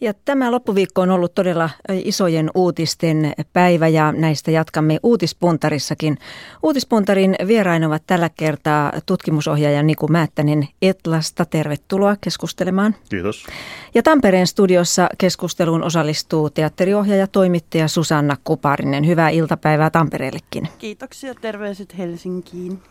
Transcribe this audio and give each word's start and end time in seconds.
Ja 0.00 0.14
tämä 0.24 0.50
loppuviikko 0.50 1.00
on 1.00 1.10
ollut 1.10 1.34
todella 1.34 1.70
isojen 1.88 2.50
uutisten 2.54 3.32
päivä 3.52 3.88
ja 3.88 4.12
näistä 4.12 4.50
jatkamme 4.50 4.98
uutispuntarissakin. 5.02 6.18
Uutispuntarin 6.62 7.36
vieraina 7.46 7.86
ovat 7.86 8.02
tällä 8.06 8.30
kertaa 8.36 8.92
tutkimusohjaaja 9.06 9.82
Niku 9.82 10.08
Määttänen 10.08 10.68
Etlasta. 10.82 11.44
Tervetuloa 11.44 12.16
keskustelemaan. 12.20 12.94
Kiitos. 13.08 13.46
Ja 13.94 14.02
Tampereen 14.02 14.46
studiossa 14.46 15.08
keskusteluun 15.18 15.82
osallistuu 15.82 16.50
teatteriohjaaja 16.50 17.26
toimittaja 17.26 17.88
Susanna 17.88 18.36
Kuparinen. 18.44 19.06
Hyvää 19.06 19.28
iltapäivää 19.28 19.90
Tampereellekin. 19.90 20.68
Kiitoksia, 20.78 21.34
terveiset 21.34 21.98
Helsinkiin. 21.98 22.82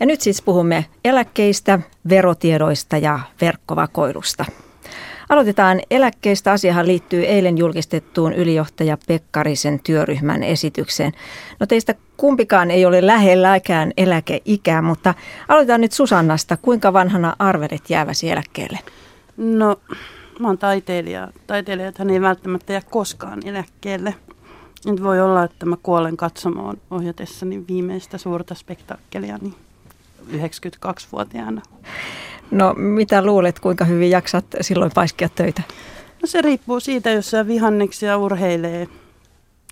Ja 0.00 0.06
nyt 0.06 0.20
siis 0.20 0.42
puhumme 0.42 0.86
eläkkeistä, 1.04 1.80
verotiedoista 2.08 2.96
ja 2.96 3.20
verkkovakoilusta. 3.40 4.44
Aloitetaan 5.30 5.80
eläkkeistä. 5.90 6.52
Asiahan 6.52 6.86
liittyy 6.86 7.24
eilen 7.24 7.58
julkistettuun 7.58 8.32
ylijohtaja 8.32 8.98
Pekkarisen 9.06 9.80
työryhmän 9.84 10.42
esitykseen. 10.42 11.12
No 11.60 11.66
teistä 11.66 11.94
kumpikaan 12.16 12.70
ei 12.70 12.86
ole 12.86 13.06
lähelläkään 13.06 13.92
eläkeikää, 13.96 14.82
mutta 14.82 15.14
aloitetaan 15.48 15.80
nyt 15.80 15.92
Susannasta. 15.92 16.56
Kuinka 16.56 16.92
vanhana 16.92 17.36
arvelet 17.38 17.90
jääväsi 17.90 18.30
eläkkeelle? 18.30 18.78
No, 19.36 19.80
mä 20.38 20.46
oon 20.46 20.58
taiteilija. 20.58 21.28
Taiteilijathan 21.46 22.10
ei 22.10 22.20
välttämättä 22.20 22.72
jää 22.72 22.82
koskaan 22.90 23.40
eläkkeelle. 23.44 24.14
Nyt 24.86 25.02
voi 25.02 25.20
olla, 25.20 25.44
että 25.44 25.66
mä 25.66 25.76
kuolen 25.82 26.16
katsomaan 26.16 26.76
ohjatessani 26.90 27.64
viimeistä 27.68 28.18
suurta 28.18 28.54
spektaakkelia 28.54 29.38
niin 29.38 29.54
92-vuotiaana. 30.32 31.62
No 32.50 32.74
mitä 32.76 33.24
luulet, 33.24 33.60
kuinka 33.60 33.84
hyvin 33.84 34.10
jaksat 34.10 34.44
silloin 34.60 34.90
paiskia 34.94 35.28
töitä? 35.28 35.62
No 36.22 36.26
se 36.26 36.42
riippuu 36.42 36.80
siitä, 36.80 37.10
jos 37.10 37.30
sä 37.30 37.46
vihanneksia 37.46 38.18
urheilee, 38.18 38.88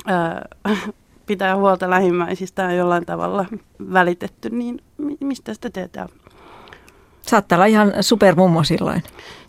ää, 0.07 0.49
pitää 1.27 1.57
huolta 1.57 1.91
lähimmäisistä 1.91 2.63
ja 2.63 2.73
jollain 2.73 3.07
tavalla 3.07 3.47
välitetty, 3.93 4.51
niin 4.51 4.81
mistä 5.21 5.55
sitä 5.55 5.71
teetään? 5.71 6.09
Saattaa 7.23 7.57
olla 7.57 7.67
ihan 7.67 7.93
supermummo 8.01 8.65
silloin. 8.65 9.03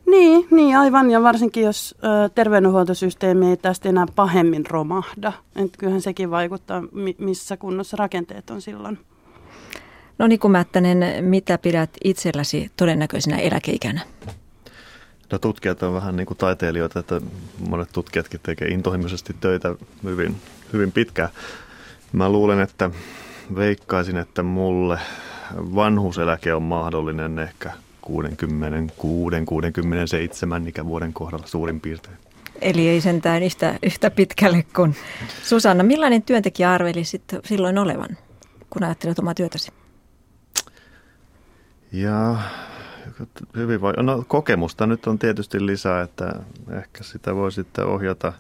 Niin, 0.05 0.47
niin 0.52 0.77
aivan. 0.77 1.11
Ja 1.11 1.23
varsinkin 1.23 1.63
jos 1.63 1.95
ö, 2.03 2.30
terveydenhuoltosysteemi 2.35 3.50
ei 3.50 3.57
tästä 3.57 3.89
enää 3.89 4.05
pahemmin 4.16 4.66
romahda. 4.66 5.33
Et 5.55 5.77
kyllähän 5.77 6.02
sekin 6.02 6.31
vaikuttaa, 6.31 6.83
missä 7.17 7.57
kunnossa 7.57 7.97
rakenteet 7.97 8.50
on 8.50 8.61
silloin. 8.61 9.00
No 10.20 10.28
niin 10.28 10.39
kuin 10.39 10.52
Mättänen, 10.52 11.25
mitä 11.25 11.58
pidät 11.58 11.89
itselläsi 12.03 12.72
todennäköisenä 12.78 13.38
eläkeikänä? 13.38 14.02
No 15.31 15.39
tutkijat 15.39 15.84
on 15.84 15.94
vähän 15.94 16.16
niin 16.16 16.28
kuin 16.28 16.38
taiteilijoita, 16.38 17.00
että 17.00 17.22
monet 17.70 17.89
tutkijatkin 17.92 18.40
tekee 18.44 18.67
intohimoisesti 18.67 19.36
töitä 19.40 19.75
hyvin, 20.03 20.36
hyvin 20.73 20.92
pitkään. 20.92 21.30
Mä 22.14 22.30
luulen, 22.30 22.59
että 22.59 22.90
veikkaisin, 23.56 24.17
että 24.17 24.44
mulle 24.44 25.00
vanhuuseläke 25.56 26.53
on 26.53 26.64
mahdollinen 26.64 27.40
ehkä 27.40 27.72
66-67 28.08 28.12
ikävuoden 30.67 31.14
kohdalla 31.14 31.47
suurin 31.47 31.81
piirtein. 31.81 32.17
Eli 32.62 32.88
ei 32.88 33.02
sentään 33.02 33.44
yhtä, 33.44 33.80
yhtä 33.84 34.12
pitkälle 34.12 34.66
kuin 34.75 34.95
Susanna. 35.44 35.84
Millainen 35.84 36.22
työntekijä 36.22 36.72
arveli 36.72 37.03
silloin 37.45 37.78
olevan, 37.78 38.17
kun 38.70 38.84
ajattelet 38.84 39.20
omaa 39.20 39.34
työtäsi? 39.36 39.72
Ja 41.91 42.35
hyvin 43.55 43.81
vai... 43.81 43.93
No 43.93 44.23
kokemusta 44.27 44.87
nyt 44.87 45.07
on 45.07 45.19
tietysti 45.19 45.65
lisää, 45.65 46.01
että 46.01 46.33
ehkä 46.71 47.03
sitä 47.03 47.35
voi 47.35 47.51
sitten 47.51 47.85
ohjata 47.85 48.33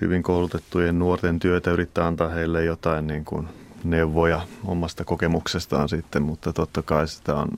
hyvin 0.00 0.22
koulutettujen 0.22 0.98
nuorten 0.98 1.38
työtä, 1.38 1.70
yrittää 1.70 2.06
antaa 2.06 2.28
heille 2.28 2.64
jotain 2.64 3.06
niin 3.06 3.24
kuin 3.24 3.48
neuvoja 3.84 4.40
omasta 4.64 5.04
kokemuksestaan 5.04 5.88
sitten, 5.88 6.22
mutta 6.22 6.52
totta 6.52 6.82
kai 6.82 7.08
sitä 7.08 7.34
on, 7.34 7.48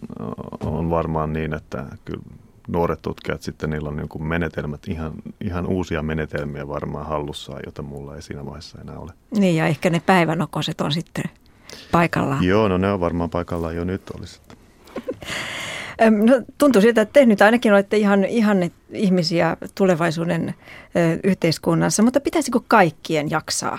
on 0.61 0.91
varmaan 0.91 1.33
niin, 1.33 1.55
että 1.55 1.87
kyllä 2.05 2.23
nuoret 2.69 3.03
tutkijat 3.03 3.43
sitten 3.43 3.71
niillä 3.71 3.89
on 3.89 3.97
niin 3.97 4.09
kuin 4.09 4.25
menetelmät, 4.25 4.89
ihan, 4.89 5.13
ihan 5.41 5.67
uusia 5.67 6.03
menetelmiä 6.03 6.69
varmaan 6.69 7.07
hallussaan, 7.07 7.61
joita 7.65 7.83
mulla 7.83 8.17
ei 8.17 8.23
siinä 8.23 8.47
vaiheessa 8.47 8.81
enää 8.81 8.99
ole. 8.99 9.13
Niin 9.39 9.57
ja 9.57 9.67
ehkä 9.67 9.91
ne 9.91 10.03
päivänokoiset 10.07 10.81
on 10.81 10.93
sitten 10.93 11.25
paikallaan. 11.93 12.45
Joo, 12.45 12.69
no 12.69 12.79
ne 12.79 12.93
on 12.93 13.01
varmaan 13.01 13.31
paikallaan 13.31 13.77
jo 13.77 13.85
nyt 13.85 14.11
olisi. 14.19 14.41
No, 16.11 16.43
tuntuu 16.59 16.83
siltä, 16.83 17.01
että 17.01 17.13
te 17.13 17.27
nyt 17.27 17.43
ainakin 17.43 17.73
olette 17.73 17.97
ihan, 17.97 18.25
ihan 18.25 18.71
ihmisiä 18.91 19.57
tulevaisuuden 19.75 20.55
yhteiskunnassa, 21.25 22.03
mutta 22.03 22.21
pitäisikö 22.21 22.61
kaikkien 22.69 23.31
jaksaa, 23.31 23.79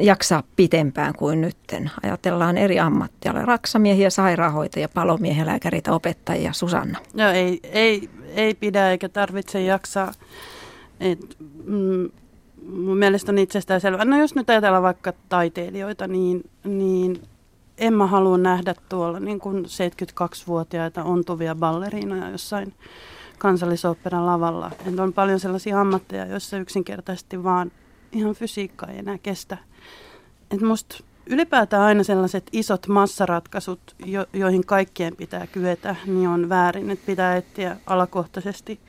jaksaa 0.00 0.42
pitempään 0.56 1.14
kuin 1.14 1.40
nytten? 1.40 1.90
Ajatellaan 2.02 2.58
eri 2.58 2.80
ammattia, 2.80 3.32
raksamiehiä, 3.32 4.10
sairaanhoitajia, 4.10 4.88
palomiehiä, 4.94 5.46
lääkäreitä, 5.46 5.92
opettajia. 5.92 6.52
Susanna. 6.52 6.98
No 7.14 7.30
ei, 7.30 7.60
ei, 7.62 8.10
ei 8.34 8.54
pidä 8.54 8.90
eikä 8.90 9.08
tarvitse 9.08 9.62
jaksaa. 9.62 10.12
Et, 11.00 11.36
mm, 11.64 12.10
mun 12.72 12.98
mielestä 12.98 13.32
on 13.32 13.38
itsestään 13.38 13.80
selvä. 13.80 14.04
No 14.04 14.18
jos 14.20 14.34
nyt 14.34 14.50
ajatellaan 14.50 14.82
vaikka 14.82 15.12
taiteilijoita, 15.28 16.06
niin, 16.06 16.50
niin 16.64 17.22
en 17.78 17.94
mä 17.94 18.06
halua 18.06 18.38
nähdä 18.38 18.74
tuolla 18.88 19.20
niin 19.20 19.38
kuin 19.38 19.64
72-vuotiaita 19.64 21.04
ontuvia 21.04 21.54
balleriinoja 21.54 22.30
jossain 22.30 22.74
kansallisoperan 23.38 24.26
lavalla. 24.26 24.70
Et 24.86 24.98
on 24.98 25.12
paljon 25.12 25.40
sellaisia 25.40 25.80
ammatteja, 25.80 26.26
joissa 26.26 26.58
yksinkertaisesti 26.58 27.44
vaan 27.44 27.72
ihan 28.12 28.34
fysiikka 28.34 28.86
ei 28.86 28.98
enää 28.98 29.18
kestä. 29.18 29.58
Et 30.50 30.60
musta 30.60 31.04
ylipäätään 31.26 31.82
aina 31.82 32.02
sellaiset 32.02 32.48
isot 32.52 32.86
massaratkaisut, 32.86 33.80
jo, 34.06 34.26
joihin 34.32 34.66
kaikkien 34.66 35.16
pitää 35.16 35.46
kyetä, 35.46 35.96
niin 36.06 36.28
on 36.28 36.48
väärin. 36.48 36.90
Et 36.90 37.06
pitää 37.06 37.36
etsiä 37.36 37.76
alakohtaisesti 37.86 38.80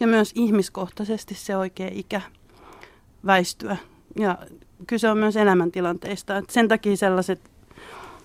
ja 0.00 0.06
myös 0.06 0.32
ihmiskohtaisesti 0.34 1.34
se 1.34 1.56
oikea 1.56 1.90
ikä 1.92 2.20
väistyä. 3.26 3.76
Ja 4.18 4.38
kyse 4.86 5.08
on 5.10 5.18
myös 5.18 5.36
elämäntilanteista. 5.36 6.36
Et 6.36 6.50
sen 6.50 6.68
takia 6.68 6.96
sellaiset 6.96 7.40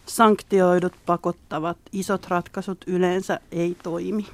sanktioidut, 0.09 0.93
pakottavat, 1.05 1.77
isot 1.91 2.27
ratkaisut 2.27 2.77
yleensä 2.87 3.39
ei 3.51 3.77
toimi. 3.83 4.25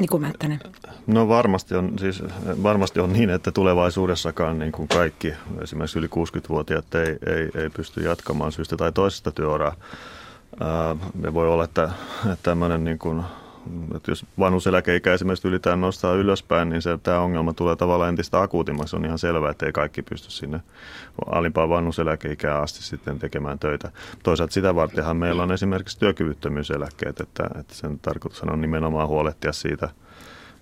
Niku 0.00 0.18
Mättänen. 0.18 0.60
No 1.06 1.28
varmasti 1.28 1.74
on, 1.74 1.98
siis, 1.98 2.22
varmasti 2.62 3.00
on 3.00 3.12
niin, 3.12 3.30
että 3.30 3.52
tulevaisuudessakaan 3.52 4.58
niin 4.58 4.72
kuin 4.72 4.88
kaikki, 4.88 5.32
esimerkiksi 5.62 5.98
yli 5.98 6.06
60-vuotiaat 6.06 6.94
ei, 6.94 7.18
ei, 7.26 7.62
ei 7.62 7.70
pysty 7.70 8.00
jatkamaan 8.00 8.52
syystä 8.52 8.76
tai 8.76 8.92
toisesta 8.92 9.32
työuraa. 9.32 9.76
Me 11.14 11.34
voi 11.34 11.48
olla, 11.48 11.64
että, 11.64 11.90
että 12.24 12.36
tämmöinen 12.42 12.84
niin 12.84 12.98
kuin 12.98 13.22
että 13.96 14.10
jos 14.10 14.26
vanhuseläkeikä 14.38 15.12
esimerkiksi 15.12 15.48
ylitään 15.48 15.80
nostaa 15.80 16.14
ylöspäin, 16.14 16.68
niin 16.68 16.82
se, 16.82 16.98
tämä 17.02 17.18
ongelma 17.18 17.52
tulee 17.52 17.76
tavallaan 17.76 18.08
entistä 18.08 18.40
akuutimmaksi. 18.40 18.96
On 18.96 19.04
ihan 19.04 19.18
selvää, 19.18 19.50
että 19.50 19.66
ei 19.66 19.72
kaikki 19.72 20.02
pysty 20.02 20.30
sinne 20.30 20.60
alimpaan 21.26 21.68
vanhuseläkeikään 21.68 22.62
asti 22.62 22.82
sitten 22.82 23.18
tekemään 23.18 23.58
töitä. 23.58 23.90
Toisaalta 24.22 24.52
sitä 24.52 24.74
vartenhan 24.74 25.16
meillä 25.16 25.42
on 25.42 25.52
esimerkiksi 25.52 25.98
työkyvyttömyyseläkkeet, 25.98 27.20
että, 27.20 27.44
että 27.60 27.74
sen 27.74 27.98
tarkoitus 27.98 28.42
on 28.42 28.60
nimenomaan 28.60 29.08
huolehtia 29.08 29.52
siitä– 29.52 29.88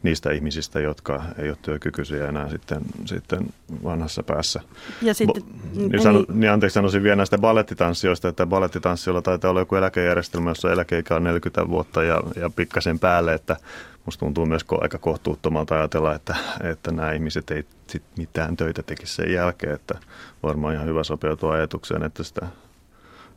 niistä 0.02 0.30
ihmisistä, 0.30 0.80
jotka 0.80 1.22
ei 1.38 1.48
ole 1.48 1.58
työkykyisiä 1.62 2.28
enää 2.28 2.48
sitten, 2.48 2.80
sitten 3.04 3.46
vanhassa 3.84 4.22
päässä. 4.22 4.60
Ja 5.02 5.14
sitten, 5.14 5.42
Bo, 5.42 5.50
niin, 5.74 6.02
sano, 6.02 6.24
niin 6.32 6.50
anteeksi 6.50 6.74
sanoisin 6.74 7.02
vielä 7.02 7.16
näistä 7.16 7.38
balettitanssijoista, 7.38 8.28
että 8.28 8.46
balettitanssijoilla 8.46 9.22
taitaa 9.22 9.50
olla 9.50 9.60
joku 9.60 9.76
eläkejärjestelmä, 9.76 10.50
jossa 10.50 10.72
eläkeikä 10.72 11.16
on 11.16 11.24
40 11.24 11.68
vuotta 11.68 12.02
ja, 12.02 12.22
ja 12.36 12.50
pikkasen 12.50 12.98
päälle, 12.98 13.34
että 13.34 13.56
musta 14.04 14.20
tuntuu 14.20 14.46
myös 14.46 14.64
aika 14.80 14.98
kohtuuttomalta 14.98 15.74
ajatella, 15.74 16.14
että, 16.14 16.36
että 16.62 16.92
nämä 16.92 17.12
ihmiset 17.12 17.50
ei 17.50 17.64
sit 17.86 18.02
mitään 18.16 18.56
töitä 18.56 18.82
tekisi 18.82 19.14
sen 19.14 19.32
jälkeen, 19.32 19.74
että 19.74 19.94
varmaan 20.42 20.74
ihan 20.74 20.86
hyvä 20.86 21.04
sopeutua 21.04 21.52
ajatukseen, 21.52 22.02
että 22.02 22.22
sitä 22.22 22.46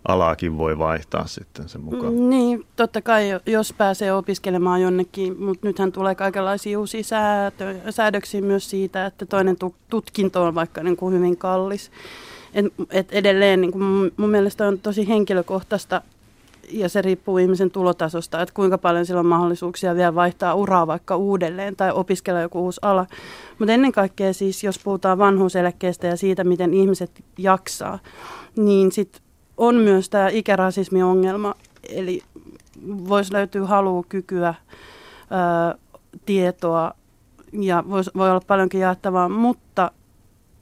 alaakin 0.07 0.57
voi 0.57 0.77
vaihtaa 0.77 1.27
sitten 1.27 1.69
sen 1.69 1.81
mukaan. 1.81 2.29
Niin, 2.29 2.65
totta 2.75 3.01
kai, 3.01 3.29
jos 3.45 3.73
pääsee 3.77 4.13
opiskelemaan 4.13 4.81
jonnekin, 4.81 5.43
mutta 5.43 5.67
nythän 5.67 5.91
tulee 5.91 6.15
kaikenlaisia 6.15 6.79
uusia 6.79 7.03
säätö, 7.03 7.75
säädöksiä 7.89 8.41
myös 8.41 8.69
siitä, 8.69 9.05
että 9.05 9.25
toinen 9.25 9.57
tutkinto 9.89 10.43
on 10.43 10.55
vaikka 10.55 10.83
niin 10.83 10.97
kuin 10.97 11.15
hyvin 11.15 11.37
kallis. 11.37 11.91
Et, 12.53 12.65
et 12.89 13.11
edelleen 13.11 13.61
niin 13.61 13.71
kuin 13.71 13.83
mun, 13.83 14.11
mun 14.17 14.29
mielestä 14.29 14.67
on 14.67 14.79
tosi 14.79 15.07
henkilökohtaista 15.07 16.01
ja 16.71 16.89
se 16.89 17.01
riippuu 17.01 17.37
ihmisen 17.37 17.71
tulotasosta, 17.71 18.41
että 18.41 18.53
kuinka 18.53 18.77
paljon 18.77 19.05
sillä 19.05 19.19
on 19.19 19.25
mahdollisuuksia 19.25 19.95
vielä 19.95 20.15
vaihtaa 20.15 20.53
uraa 20.53 20.87
vaikka 20.87 21.15
uudelleen 21.15 21.75
tai 21.75 21.91
opiskella 21.91 22.41
joku 22.41 22.59
uusi 22.63 22.79
ala. 22.83 23.05
Mutta 23.59 23.73
ennen 23.73 23.91
kaikkea 23.91 24.33
siis, 24.33 24.63
jos 24.63 24.79
puhutaan 24.79 25.17
vanhuuseläkkeestä 25.17 26.07
ja 26.07 26.17
siitä, 26.17 26.43
miten 26.43 26.73
ihmiset 26.73 27.11
jaksaa, 27.37 27.99
niin 28.55 28.91
sitten 28.91 29.22
on 29.57 29.75
myös 29.75 30.09
tämä 30.09 30.29
ikärasismiongelma, 30.29 31.55
eli 31.89 32.21
voisi 32.87 33.33
löytyä 33.33 33.65
halua, 33.65 34.03
kykyä, 34.09 34.53
ää, 35.29 35.75
tietoa 36.25 36.91
ja 37.53 37.83
vois, 37.89 38.11
voi 38.15 38.29
olla 38.29 38.41
paljonkin 38.47 38.81
jaettavaa, 38.81 39.29
mutta 39.29 39.91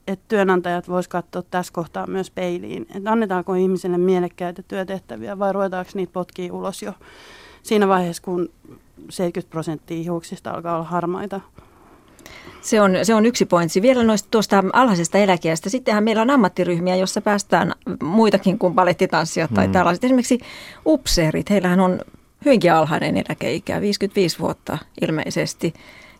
että 0.07 0.25
työnantajat 0.27 0.89
vois 0.89 1.07
katsoa 1.07 1.41
tässä 1.41 1.73
kohtaa 1.73 2.07
myös 2.07 2.31
peiliin, 2.31 2.85
että 2.95 3.11
annetaanko 3.11 3.53
ihmisille 3.53 3.97
mielekkäitä 3.97 4.63
työtehtäviä 4.67 5.39
vai 5.39 5.53
ruvetaanko 5.53 5.91
niitä 5.93 6.13
potkia 6.13 6.53
ulos 6.53 6.81
jo 6.81 6.93
siinä 7.63 7.87
vaiheessa, 7.87 8.23
kun 8.23 8.49
70 9.09 9.51
prosenttia 9.51 10.03
hiuksista 10.03 10.51
alkaa 10.51 10.75
olla 10.75 10.85
harmaita. 10.85 11.41
Se 12.61 12.81
on, 12.81 12.97
se 13.03 13.13
on 13.13 13.25
yksi 13.25 13.45
pointsi. 13.45 13.81
Vielä 13.81 14.03
noista 14.03 14.27
tuosta 14.31 14.63
alhaisesta 14.73 15.17
eläkeästä. 15.17 15.69
Sittenhän 15.69 16.03
meillä 16.03 16.21
on 16.21 16.29
ammattiryhmiä, 16.29 16.95
jossa 16.95 17.21
päästään 17.21 17.73
muitakin 18.03 18.59
kuin 18.59 18.73
balettitanssijat 18.73 19.53
tai 19.53 19.67
mm. 19.67 19.73
tällaiset. 19.73 20.03
Esimerkiksi 20.03 20.39
upseerit, 20.85 21.49
heillähän 21.49 21.79
on 21.79 21.99
hyvinkin 22.45 22.73
alhainen 22.73 23.17
eläkeikä, 23.17 23.81
55 23.81 24.39
vuotta 24.39 24.77
ilmeisesti. 25.01 25.73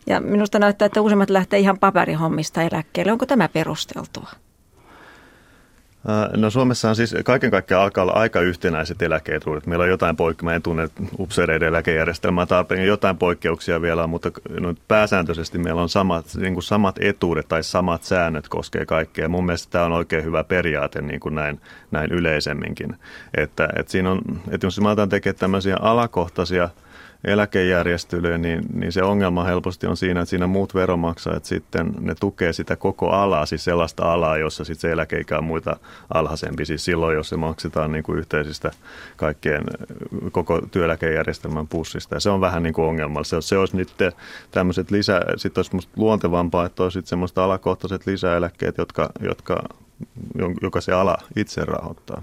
Ja 0.06 0.20
minusta 0.20 0.58
näyttää, 0.58 0.86
että 0.86 1.00
useimmat 1.00 1.30
lähtee 1.30 1.58
ihan 1.58 1.78
paperihommista 1.78 2.62
eläkkeelle. 2.62 3.12
Onko 3.12 3.26
tämä 3.26 3.48
perusteltua? 3.48 4.28
No 6.36 6.50
Suomessa 6.50 6.88
on 6.88 6.96
siis 6.96 7.14
kaiken 7.24 7.50
kaikkiaan 7.50 7.82
alkaa 7.82 8.02
olla 8.02 8.12
aika 8.12 8.40
yhtenäiset 8.40 9.02
eläkeetuudet. 9.02 9.66
Meillä 9.66 9.82
on 9.82 9.88
jotain 9.88 10.16
poikkeuksia, 10.16 10.56
en 10.56 10.62
tunne 10.62 10.88
upseereiden 11.18 11.68
eläkejärjestelmää 11.68 12.46
tarpeen, 12.46 12.86
jotain 12.86 13.18
poikkeuksia 13.18 13.82
vielä 13.82 14.06
mutta 14.06 14.30
no, 14.60 14.74
pääsääntöisesti 14.88 15.58
meillä 15.58 15.82
on 15.82 15.88
samat, 15.88 16.26
niin 16.36 16.54
kuin 16.54 16.64
samat 16.64 16.96
etuudet 17.00 17.48
tai 17.48 17.62
samat 17.62 18.02
säännöt 18.02 18.48
koskee 18.48 18.86
kaikkea. 18.86 19.28
Mun 19.28 19.46
mielestä 19.46 19.70
tämä 19.70 19.84
on 19.84 19.92
oikein 19.92 20.24
hyvä 20.24 20.44
periaate 20.44 21.02
niin 21.02 21.20
kuin 21.20 21.34
näin, 21.34 21.60
näin 21.90 22.12
yleisemminkin. 22.12 22.96
Että, 23.36 23.68
että 23.78 23.92
siinä 23.92 24.10
on, 24.10 24.20
että 24.50 24.66
jos 24.66 24.80
mä 24.80 24.90
otan 24.90 25.08
tekemään 25.08 25.38
tämmöisiä 25.38 25.76
alakohtaisia– 25.80 26.68
eläkejärjestelyä, 27.24 28.38
niin, 28.38 28.62
niin 28.74 28.92
se 28.92 29.02
ongelma 29.02 29.44
helposti 29.44 29.86
on 29.86 29.96
siinä, 29.96 30.20
että 30.20 30.30
siinä 30.30 30.46
muut 30.46 30.74
veromaksajat 30.74 31.44
sitten, 31.44 31.94
ne 32.00 32.14
tukee 32.20 32.52
sitä 32.52 32.76
koko 32.76 33.10
alaa, 33.10 33.46
siis 33.46 33.64
sellaista 33.64 34.12
alaa, 34.12 34.36
jossa 34.36 34.64
sitten 34.64 34.80
se 34.80 34.92
eläkeikä 34.92 35.38
on 35.38 35.44
muita 35.44 35.76
alhaisempi, 36.14 36.64
siis 36.64 36.84
silloin, 36.84 37.16
jos 37.16 37.28
se 37.28 37.36
maksetaan 37.36 37.92
niin 37.92 38.04
kuin 38.04 38.18
yhteisistä 38.18 38.70
kaikkien 39.16 39.64
koko 40.32 40.60
työeläkejärjestelmän 40.70 41.68
pussista. 41.68 42.16
Ja 42.16 42.20
se 42.20 42.30
on 42.30 42.40
vähän 42.40 42.62
niin 42.62 42.74
kuin 42.74 42.88
ongelmallista. 42.88 43.40
Se 43.40 43.58
olisi 43.58 43.76
nyt 43.76 43.92
tämmöiset 44.50 44.90
lisä, 44.90 45.20
sitten 45.36 45.58
olisi 45.58 45.74
musta 45.74 45.92
luontevampaa, 45.96 46.66
että 46.66 46.82
olisi 46.82 47.02
semmoista 47.04 47.44
alakohtaiset 47.44 48.06
lisäeläkkeet, 48.06 48.78
jotka, 48.78 49.10
jotka 49.20 49.62
joka 50.62 50.80
se 50.80 50.92
ala 50.92 51.16
itse 51.36 51.64
rahoittaa. 51.64 52.22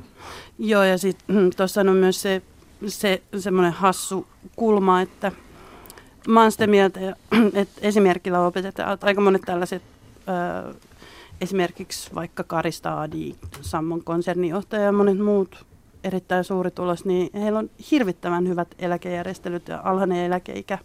Joo, 0.60 0.84
ja 0.84 0.98
sitten 0.98 1.36
mm, 1.36 1.50
tuossa 1.58 1.82
on 1.82 1.96
myös 1.96 2.22
se 2.22 2.42
se 2.88 3.22
semmoinen 3.38 3.74
hassu 3.74 4.28
kulma, 4.56 5.02
että 5.02 5.32
mä 6.28 6.42
oon 6.42 6.52
sitä 6.52 6.68
mieltä, 6.68 7.00
että 7.54 7.82
esimerkillä 7.82 8.46
opetetaan, 8.46 8.94
että 8.94 9.08
aika 9.08 9.22
monet 9.22 9.42
tällaiset, 9.42 9.82
ö, 10.28 10.74
esimerkiksi 11.42 12.16
vaikka 12.16 12.44
Karista 12.44 13.02
Adi, 13.02 13.36
Sammon 13.62 14.04
konsernijohtaja 14.04 14.84
ja 14.84 14.92
monet 14.92 15.18
muut 15.18 15.66
erittäin 16.04 16.44
suuri 16.44 16.72
tulos, 16.72 17.06
niin 17.06 17.30
heillä 17.34 17.60
on 17.60 17.70
hirvittävän 17.92 18.48
hyvät 18.48 18.68
eläkejärjestelyt 18.80 19.68
ja 19.68 19.82
alhainen 19.84 20.26
eläkeikä, 20.26 20.78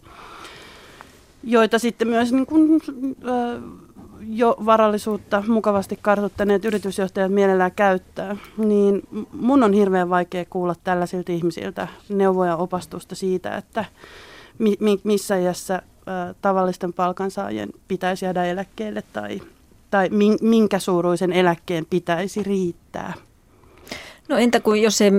joita 1.43 1.79
sitten 1.79 2.07
myös 2.07 2.31
niin 2.31 2.45
kuin, 2.45 2.81
ö, 3.27 3.59
jo 4.29 4.55
varallisuutta 4.65 5.43
mukavasti 5.47 5.99
kartoittaneet 6.01 6.65
yritysjohtajat 6.65 7.31
mielellään 7.31 7.71
käyttää, 7.71 8.35
niin 8.57 9.01
mun 9.31 9.63
on 9.63 9.73
hirveän 9.73 10.09
vaikea 10.09 10.45
kuulla 10.49 10.75
tällaisilta 10.83 11.31
ihmisiltä 11.31 11.87
neuvoja 12.09 12.55
opastusta 12.55 13.15
siitä, 13.15 13.57
että 13.57 13.85
mi- 14.59 14.99
missä 15.03 15.37
iässä 15.37 15.81
tavallisten 16.41 16.93
palkansaajien 16.93 17.69
pitäisi 17.87 18.25
jäädä 18.25 18.45
eläkkeelle 18.45 19.03
tai, 19.13 19.41
tai 19.91 20.09
minkä 20.41 20.79
suuruisen 20.79 21.33
eläkkeen 21.33 21.85
pitäisi 21.89 22.43
riittää. 22.43 23.13
No 24.29 24.37
entä 24.37 24.59
kun 24.59 24.81
jos 24.81 24.97
se, 24.97 25.11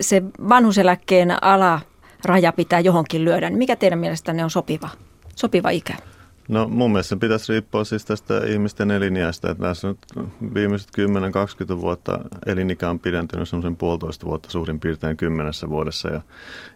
se 0.00 0.22
vanhuseläkkeen 0.48 1.44
alaraja 1.44 2.52
pitää 2.56 2.80
johonkin 2.80 3.24
lyödä, 3.24 3.50
niin 3.50 3.58
mikä 3.58 3.76
teidän 3.76 3.98
mielestänne 3.98 4.44
on 4.44 4.50
sopiva, 4.50 4.88
sopiva 5.36 5.70
ikä? 5.70 5.94
No 6.48 6.68
mun 6.68 6.92
mielestä 6.92 7.08
se 7.08 7.16
pitäisi 7.16 7.52
riippua 7.52 7.84
siis 7.84 8.04
tästä 8.04 8.40
ihmisten 8.46 8.90
eliniästä, 8.90 9.50
että 9.50 9.64
näissä 9.64 9.88
nyt 9.88 9.98
viimeiset 10.54 10.88
10-20 11.74 11.80
vuotta 11.80 12.18
elinikä 12.46 12.90
on 12.90 12.98
pidentynyt 12.98 13.48
semmoisen 13.48 13.76
puolitoista 13.76 14.26
vuotta 14.26 14.50
suurin 14.50 14.80
piirtein 14.80 15.16
kymmenessä 15.16 15.68
vuodessa. 15.68 16.08
Ja, 16.08 16.20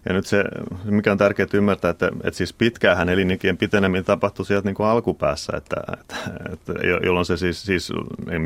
ja 0.08 0.14
nyt 0.14 0.26
se, 0.26 0.44
mikä 0.84 1.12
on 1.12 1.18
tärkeää 1.18 1.48
ymmärtää, 1.54 1.90
että, 1.90 2.10
että 2.24 2.36
siis 2.36 2.52
pitkäänhän 2.52 3.08
elinikien 3.08 3.56
piteneminen 3.56 4.04
tapahtui 4.04 4.46
sieltä 4.46 4.68
niin 4.68 4.74
kuin 4.74 4.86
alkupäässä, 4.86 5.52
että, 5.56 5.76
että, 6.00 6.16
että, 6.52 6.72
jolloin 7.02 7.26
se 7.26 7.36
siis, 7.36 7.62
siis 7.62 7.92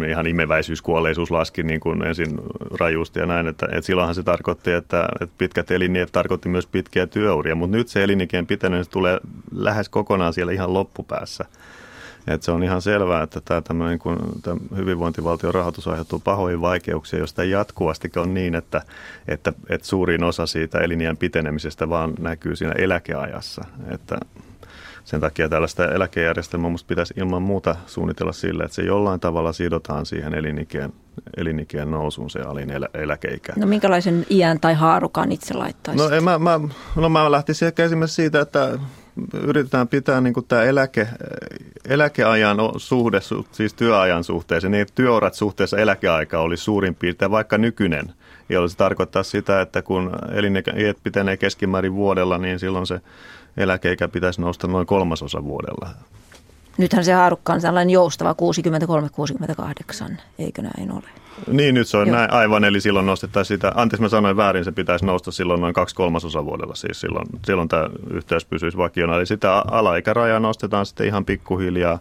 ihan 0.09 0.27
imeväisyyskuolleisuus 0.27 1.31
laski 1.31 1.63
niin 1.63 1.81
kuin 1.81 2.03
ensin 2.07 2.39
rajusti 2.81 3.21
ja 3.21 3.27
näin, 3.27 3.47
että, 3.47 3.67
että 3.67 3.87
silloinhan 3.87 4.15
se 4.15 4.23
tarkoitti, 4.23 4.73
että, 4.73 5.09
että 5.21 5.35
pitkät 5.39 5.71
eliniet 5.71 6.13
tarkoitti 6.13 6.49
myös 6.49 6.67
pitkiä 6.67 7.07
työuria, 7.07 7.55
mutta 7.55 7.77
nyt 7.77 7.89
se 7.89 8.05
elinikien 8.05 8.47
piteneminen 8.47 8.91
tulee 8.91 9.21
lähes 9.53 9.89
kokonaan 9.89 10.33
siellä 10.33 10.53
ihan 10.53 10.75
loppupäin 10.75 11.12
päässä. 11.13 11.45
Et 12.27 12.43
se 12.43 12.53
on 12.53 12.63
ihan 12.63 12.83
selvää, 12.83 13.23
että 13.23 13.41
tämä, 13.45 13.61
tämmöinen, 13.61 13.99
kun 13.99 14.19
tämä 14.43 14.61
hyvinvointivaltion 14.77 15.55
rahoitus 15.55 15.89
aiheutuu 15.89 16.21
pahoihin 16.21 16.61
vaikeuksia, 16.61 17.19
josta 17.19 17.45
jatkuvasti 17.45 18.11
on 18.17 18.35
niin, 18.35 18.55
että, 18.55 18.83
että, 19.29 19.53
että 19.69 19.87
suurin 19.87 20.25
osa 20.25 20.47
siitä 20.47 20.79
elinjään 20.79 21.17
pitenemisestä 21.17 21.89
vaan 21.89 22.13
näkyy 22.19 22.57
siinä 22.57 22.73
eläkeajassa. 22.73 23.65
Että 23.91 24.19
sen 25.05 25.21
takia 25.21 25.49
tällaista 25.49 25.89
eläkejärjestelmää 25.89 26.69
minusta 26.69 26.89
pitäisi 26.89 27.15
ilman 27.17 27.43
muuta 27.43 27.77
suunnitella 27.87 28.33
sille, 28.33 28.65
että 28.65 28.75
se 28.75 28.83
jollain 28.83 29.21
tavalla 29.21 29.53
sidotaan 29.53 30.07
siihen 30.07 30.35
elinikien, 30.35 30.93
elinikien 31.37 31.91
nousuun 31.91 32.31
se 32.31 32.41
alin 32.41 32.71
elä, 32.71 32.89
eläkeikä. 32.95 33.53
No 33.57 33.67
minkälaisen 33.67 34.27
iän 34.31 34.61
tai 34.61 34.75
haarukan 34.75 35.33
itse 35.33 35.55
laittaisi? 35.55 36.03
No, 36.03 36.21
mä, 36.21 36.39
mä, 36.39 36.61
no 36.97 37.09
mä 37.09 37.31
lähtisin 37.31 37.69
ehkä 37.69 37.85
esimerkiksi 37.85 38.15
siitä, 38.15 38.41
että 38.41 38.79
yritetään 39.35 39.89
pitää 39.89 40.21
niin 40.21 40.35
kuin 40.35 40.47
tämä 40.47 40.63
eläke, 40.63 41.09
eläkeajan 41.85 42.59
suhde, 42.77 43.21
siis 43.53 43.75
työajan 43.75 44.25
suhteeseen, 44.25 44.71
niin 44.71 44.87
työurat 44.95 45.35
suhteessa 45.35 45.79
eläkeaika 45.79 46.41
oli 46.41 46.57
suurin 46.57 46.95
piirtein 46.95 47.31
vaikka 47.31 47.59
nykyinen, 47.59 48.13
jolloin 48.49 48.71
se 48.71 48.77
tarkoittaa 48.77 49.23
sitä, 49.23 49.61
että 49.61 49.83
kun 49.83 50.13
eliniät 50.33 50.99
pitenee 51.03 51.37
keskimäärin 51.37 51.95
vuodella, 51.95 52.39
niin 52.39 52.59
silloin 52.59 52.87
se 52.87 53.01
eläkeikä 53.57 54.09
pitäisi 54.09 54.41
nousta 54.41 54.67
noin 54.67 54.87
kolmasosa 54.87 55.45
vuodella. 55.45 55.89
Nythän 56.79 57.05
se 57.05 57.13
haarukka 57.13 57.53
on 57.53 57.61
sellainen 57.61 57.91
joustava 57.91 58.35
63-68, 60.13 60.17
eikö 60.39 60.63
näin 60.63 60.93
ole? 60.93 61.22
Niin, 61.47 61.75
nyt 61.75 61.89
se 61.89 61.97
on 61.97 62.09
Joo. 62.09 62.17
näin 62.17 62.33
aivan, 62.33 62.65
eli 62.65 62.81
silloin 62.81 63.07
nostettaisiin 63.07 63.57
sitä, 63.57 63.73
anteeksi 63.75 64.03
mä 64.03 64.09
sanoin 64.09 64.37
väärin, 64.37 64.65
se 64.65 64.73
pitäisi 64.73 65.07
nousta 65.07 65.33
silloin 65.33 65.61
noin 65.61 65.75
kaksi 65.75 65.95
kolmasosa 65.95 66.45
vuodella, 66.45 66.75
siis 66.75 67.01
silloin, 67.01 67.27
silloin 67.47 67.69
tämä 67.69 67.91
yhteys 68.11 68.45
pysyisi 68.45 68.79
vakiona. 68.79 69.17
Eli 69.17 69.27
sitä 69.27 69.53
alaikärajaa 69.71 70.41
nostetaan 70.41 70.87
sitten 70.87 71.07
ihan 71.07 71.25
pikkuhiljaa 71.25 71.99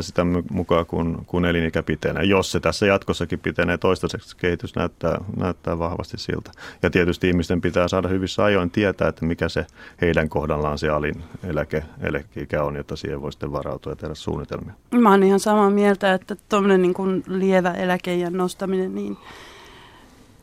sitä 0.00 0.26
mukaan, 0.50 0.86
kun, 0.86 1.24
kun 1.26 1.44
elinikä 1.44 1.82
pitenee. 1.82 2.24
Jos 2.24 2.52
se 2.52 2.60
tässä 2.60 2.86
jatkossakin 2.86 3.38
pitenee, 3.38 3.78
toistaiseksi 3.78 4.36
kehitys 4.36 4.74
näyttää, 4.76 5.18
näyttää 5.36 5.78
vahvasti 5.78 6.18
siltä. 6.18 6.50
Ja 6.82 6.90
tietysti 6.90 7.28
ihmisten 7.28 7.60
pitää 7.60 7.88
saada 7.88 8.08
hyvissä 8.08 8.44
ajoin 8.44 8.70
tietää, 8.70 9.08
että 9.08 9.24
mikä 9.24 9.48
se 9.48 9.66
heidän 10.00 10.28
kohdallaan 10.28 10.78
se 10.78 10.88
alin 10.88 11.24
eläke, 11.44 11.82
eläkeikä 12.00 12.62
on, 12.62 12.76
jotta 12.76 12.96
siihen 12.96 13.22
voi 13.22 13.32
sitten 13.32 13.52
varautua 13.52 13.92
ja 13.92 13.96
tehdä 13.96 14.14
suunnitelmia. 14.14 14.74
Mä 14.90 15.10
oon 15.10 15.22
ihan 15.22 15.40
samaa 15.40 15.70
mieltä, 15.70 16.14
että 16.14 16.36
tuommoinen 16.48 16.82
niin 16.82 17.24
lievä 17.26 17.70
eläkeijän 17.70 18.32
nostaminen, 18.32 18.94
niin 18.94 19.16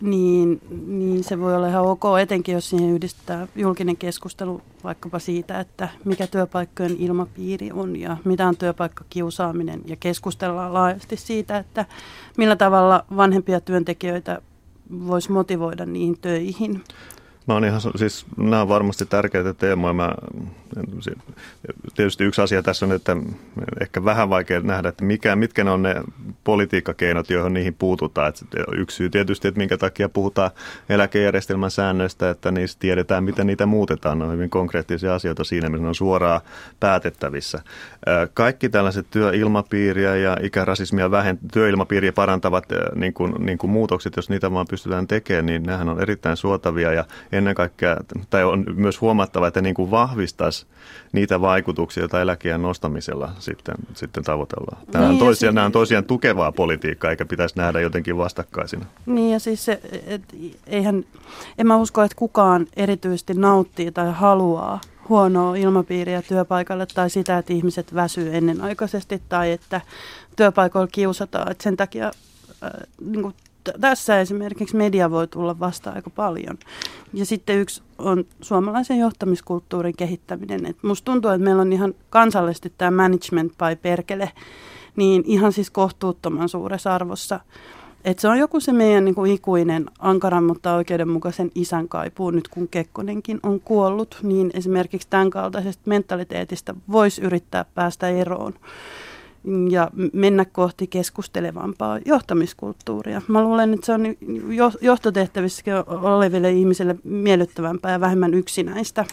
niin, 0.03 0.62
niin 0.88 1.24
se 1.24 1.39
voi 1.39 1.55
olla 1.55 1.67
ihan 1.67 1.83
ok, 1.83 2.03
etenkin 2.22 2.53
jos 2.53 2.69
siihen 2.69 2.89
yhdistetään 2.89 3.48
julkinen 3.55 3.98
keskustelu 3.98 4.62
vaikkapa 4.83 5.19
siitä, 5.19 5.60
että 5.60 5.89
mikä 6.05 6.27
työpaikkojen 6.27 6.95
ilmapiiri 7.00 7.72
on 7.72 7.95
ja 7.95 8.17
mitä 8.25 8.48
on 8.48 8.57
työpaikkakiusaaminen 8.57 9.81
ja 9.86 9.95
keskustellaan 9.95 10.74
laajasti 10.74 11.17
siitä, 11.17 11.57
että 11.57 11.86
millä 12.38 12.55
tavalla 12.55 13.05
vanhempia 13.15 13.62
työntekijöitä 13.62 14.41
voisi 15.07 15.31
motivoida 15.31 15.86
niihin 15.86 16.17
töihin. 16.22 16.83
Mä 17.48 17.53
oon 17.53 17.65
ihan, 17.65 17.81
siis 17.95 18.25
nämä 18.38 18.62
on 18.62 18.69
varmasti 18.69 19.05
tärkeitä 19.05 19.53
teemoja. 19.53 19.93
Mä, 19.93 20.15
tietysti 21.96 22.24
yksi 22.24 22.42
asia 22.42 22.63
tässä 22.63 22.86
on, 22.86 22.92
että 22.92 23.18
ehkä 23.82 24.06
vähän 24.06 24.30
vaikea 24.30 24.60
nähdä, 24.60 24.89
että 24.89 25.03
mikä, 25.03 25.36
mitkä 25.36 25.63
ne 25.63 25.72
on 25.72 25.82
ne 25.82 25.96
politiikkakeinot, 26.44 27.30
joihin 27.30 27.53
niihin 27.53 27.74
puututaan. 27.74 28.27
Et 28.30 28.46
yksi 28.77 28.98
syy 28.98 29.10
tietysti, 29.10 29.48
että 29.48 29.58
minkä 29.58 29.77
takia 29.77 30.10
puhutaan 30.10 30.51
eläkejärjestelmän 30.89 31.72
säännöistä, 31.72 32.30
että 32.30 32.51
niistä 32.51 32.80
tiedetään, 32.80 33.24
miten 33.24 33.48
niitä 33.48 33.65
muutetaan. 33.65 34.20
Ne 34.20 34.25
on 34.25 34.34
hyvin 34.34 34.50
konkreettisia 34.50 35.15
asioita 35.15 35.44
siinä, 35.44 35.70
missä 35.70 35.82
ne 35.82 35.88
on 35.88 35.96
suoraan 35.96 36.42
päätettävissä. 36.80 37.62
Kaikki 38.34 38.70
tällaiset 38.70 39.08
työilmapiiriä 39.12 40.15
ja 40.15 40.38
ikärasismia 40.42 41.08
vähent- 41.08 41.48
työilmapiiriä 41.53 42.13
parantavat 42.13 42.65
niin 42.96 43.13
kuin, 43.13 43.34
niin 43.39 43.58
kuin 43.58 43.72
muutokset, 43.72 44.15
jos 44.15 44.30
niitä 44.30 44.51
vaan 44.51 44.68
pystytään 44.70 45.08
tekemään, 45.08 45.46
niin 45.46 45.63
nehän 45.63 45.89
on 45.89 46.01
erittäin 46.01 46.38
suotavia 46.38 46.94
ja 46.94 47.06
ennen 47.32 47.56
kaikkea, 47.56 47.98
tai 48.30 48.44
on 48.44 48.65
myös 48.75 49.01
huomattava, 49.01 49.48
että 49.48 49.62
niin 49.62 49.75
kuin 49.75 49.92
vahvistaisi 49.92 50.62
niitä 51.12 51.41
vaikutuksia, 51.41 52.03
joita 52.03 52.22
eläkeän 52.22 52.62
nostamisella 52.62 53.32
sitten, 53.39 53.75
sitten 53.93 54.24
tavoitellaan. 54.24 54.77
Nämä, 54.93 55.05
niin, 55.05 55.13
on 55.13 55.20
toisiaan, 55.20 55.55
nämä 55.55 55.65
on 55.65 55.72
toisiaan 55.72 56.05
tukevaa 56.05 56.51
politiikkaa, 56.51 57.12
eikä 57.12 57.25
pitäisi 57.25 57.58
nähdä 57.58 57.79
jotenkin 57.79 58.17
vastakkaisina. 58.17 58.86
Niin 59.05 59.32
ja 59.32 59.39
siis 59.39 59.65
se, 59.65 59.79
et, 60.05 60.22
eihän, 60.67 61.03
en 61.58 61.67
mä 61.67 61.77
usko, 61.77 62.01
että 62.01 62.15
kukaan 62.15 62.67
erityisesti 62.75 63.34
nauttii 63.34 63.91
tai 63.91 64.12
haluaa 64.12 64.82
huonoa 65.10 65.55
ilmapiiriä 65.55 66.22
työpaikalle 66.22 66.86
tai 66.93 67.10
sitä, 67.10 67.38
että 67.38 67.53
ihmiset 67.53 67.96
väsyy 67.96 68.36
ennenaikaisesti 68.36 69.22
tai 69.29 69.51
että 69.51 69.82
työpaikoilla 70.36 70.88
kiusataan. 70.91 71.51
Että 71.51 71.63
sen 71.63 71.77
takia 71.77 72.12
äh, 72.63 72.72
niin 73.01 73.22
kuin 73.22 73.36
tässä 73.82 74.20
esimerkiksi 74.20 74.75
media 74.75 75.12
voi 75.12 75.27
tulla 75.27 75.60
vasta 75.60 75.91
aika 75.91 76.10
paljon. 76.10 76.58
Ja 77.13 77.25
sitten 77.25 77.60
yksi 77.60 77.82
on 77.98 78.25
suomalaisen 78.41 79.00
johtamiskulttuurin 79.00 79.98
kehittäminen. 79.98 80.65
Et 80.65 80.77
musta 80.84 81.05
tuntuu, 81.05 81.32
että 81.32 81.43
meillä 81.43 81.62
on 81.62 81.74
ihan 81.74 81.93
kansallisesti 82.10 82.74
tämä 82.77 82.91
management 82.91 83.51
by 83.51 83.75
perkele, 83.82 84.32
niin 84.96 85.24
ihan 85.25 85.53
siis 85.53 85.70
kohtuuttoman 85.70 86.50
suuressa 86.50 86.96
arvossa. 86.96 87.39
Et 88.05 88.20
se 88.20 88.27
on 88.27 88.38
joku 88.38 88.60
se 88.60 88.74
meidän 88.74 89.05
niin 89.05 89.15
kuin 89.15 89.32
ikuinen 89.32 89.86
ankaran, 90.00 90.43
mutta 90.43 90.75
oikeudenmukaisen 90.75 91.51
isän 91.55 91.88
kaipuu 91.88 92.32
nyt 92.32 92.48
kun 92.48 92.67
Kekkonenkin 92.67 93.39
on 93.43 93.60
kuollut, 93.60 94.20
niin 94.24 94.51
esimerkiksi 94.53 95.08
tämän 95.10 95.29
kaltaisesta 95.29 95.84
mentaliteetista 95.86 96.75
voisi 96.91 97.22
yrittää 97.22 97.65
päästä 97.75 98.10
eroon 98.10 98.53
ja 99.70 99.90
mennä 100.14 100.46
kohti 100.46 100.88
keskustelevampaa 100.88 102.00
johtamiskulttuuria. 102.06 103.22
Mä 103.28 103.44
luulen, 103.44 103.74
että 103.74 103.86
se 103.86 103.94
on 103.94 104.02
johtotehtävissä 104.82 105.64
oleville 105.88 106.52
ihmisille 106.52 106.96
miellyttävämpää 107.04 107.92
ja 107.92 108.00
vähemmän 108.00 108.34
yksinäistä. 108.34 109.06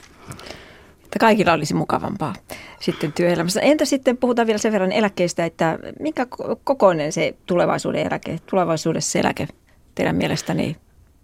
Että 1.04 1.18
kaikilla 1.18 1.52
olisi 1.52 1.74
mukavampaa 1.74 2.34
sitten 2.80 3.12
työelämässä. 3.12 3.60
Entä 3.60 3.84
sitten, 3.84 4.16
puhutaan 4.16 4.46
vielä 4.46 4.58
sen 4.58 4.72
verran 4.72 4.92
eläkkeistä, 4.92 5.44
että 5.44 5.78
minkä 6.00 6.26
kokoinen 6.64 7.12
se 7.12 7.34
tulevaisuuden 7.46 8.06
eläke, 8.06 8.38
tulevaisuudessa 8.50 9.18
eläke 9.18 9.48
teidän 9.94 10.16
mielestäni 10.16 10.76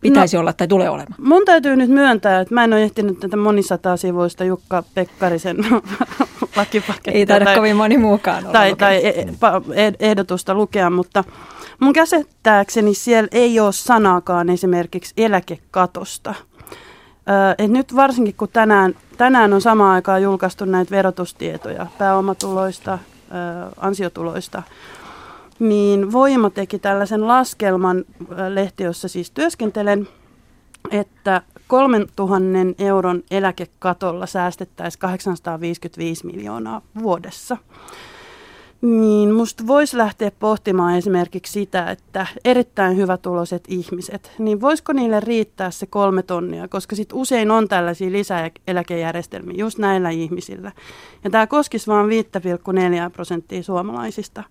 pitäisi 0.08 0.36
no, 0.36 0.40
olla 0.40 0.52
tai 0.52 0.68
tulee 0.68 0.90
olemaan? 0.90 1.14
Mun 1.18 1.44
täytyy 1.44 1.76
nyt 1.76 1.90
myöntää, 1.90 2.40
että 2.40 2.54
mä 2.54 2.64
en 2.64 2.72
ole 2.72 2.82
ehtinyt 2.82 3.20
tätä 3.20 3.36
monisataa 3.36 3.96
sivuista 3.96 4.44
Jukka 4.44 4.82
Pekkarisen 4.94 5.56
lakipakettia. 6.56 7.12
Ei 7.12 7.26
taida 7.26 7.44
tai, 7.44 7.54
kovin 7.54 7.76
moni 7.76 7.98
muukaan 7.98 8.42
olla 8.42 8.52
tai, 8.52 8.76
tai 8.76 9.06
e- 9.06 9.26
e- 9.74 9.92
ehdotusta 10.00 10.54
lukea, 10.54 10.90
mutta 10.90 11.24
mun 11.80 11.92
käsittääkseni 11.92 12.94
siellä 12.94 13.28
ei 13.32 13.60
ole 13.60 13.72
sanaakaan 13.72 14.48
esimerkiksi 14.48 15.14
eläkekatosta. 15.16 16.34
et 17.58 17.70
nyt 17.70 17.96
varsinkin 17.96 18.34
kun 18.34 18.48
tänään, 18.52 18.94
tänään 19.16 19.52
on 19.52 19.60
samaan 19.60 19.94
aikaan 19.94 20.22
julkaistu 20.22 20.64
näitä 20.64 20.90
verotustietoja 20.90 21.86
pääomatuloista, 21.98 22.98
ansiotuloista, 23.80 24.62
niin 25.58 26.12
Voima 26.12 26.50
teki 26.50 26.78
tällaisen 26.78 27.28
laskelman 27.28 28.04
lehti, 28.48 28.84
jossa 28.84 29.08
siis 29.08 29.30
työskentelen, 29.30 30.08
että 30.90 31.42
3000 31.66 32.42
euron 32.78 33.22
eläkekatolla 33.30 34.26
säästettäisiin 34.26 35.00
855 35.00 36.26
miljoonaa 36.26 36.82
vuodessa. 37.02 37.56
Niin 38.80 39.34
musta 39.34 39.66
voisi 39.66 39.96
lähteä 39.96 40.30
pohtimaan 40.38 40.96
esimerkiksi 40.96 41.52
sitä, 41.52 41.90
että 41.90 42.26
erittäin 42.44 42.96
hyvätuloiset 42.96 43.64
ihmiset, 43.68 44.32
niin 44.38 44.60
voisiko 44.60 44.92
niille 44.92 45.20
riittää 45.20 45.70
se 45.70 45.86
kolme 45.86 46.22
tonnia, 46.22 46.68
koska 46.68 46.96
sit 46.96 47.08
usein 47.12 47.50
on 47.50 47.68
tällaisia 47.68 48.12
lisäeläkejärjestelmiä 48.12 49.56
just 49.58 49.78
näillä 49.78 50.10
ihmisillä. 50.10 50.72
Ja 51.24 51.30
tämä 51.30 51.46
koskisi 51.46 51.86
vain 51.86 52.06
5,4 52.06 52.12
prosenttia 53.12 53.62
suomalaisista. 53.62 54.44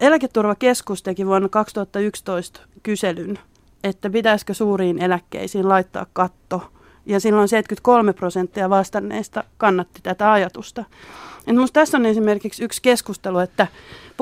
Eläketurvakeskus 0.00 1.02
teki 1.02 1.26
vuonna 1.26 1.48
2011 1.48 2.60
kyselyn, 2.82 3.38
että 3.84 4.10
pitäisikö 4.10 4.54
suuriin 4.54 5.02
eläkkeisiin 5.02 5.68
laittaa 5.68 6.06
katto. 6.12 6.72
Ja 7.06 7.20
silloin 7.20 7.48
73 7.48 8.12
prosenttia 8.12 8.70
vastanneista 8.70 9.44
kannatti 9.56 10.00
tätä 10.02 10.32
ajatusta. 10.32 10.84
Minusta 11.46 11.80
tässä 11.80 11.98
on 11.98 12.06
esimerkiksi 12.06 12.64
yksi 12.64 12.82
keskustelu, 12.82 13.38
että 13.38 13.66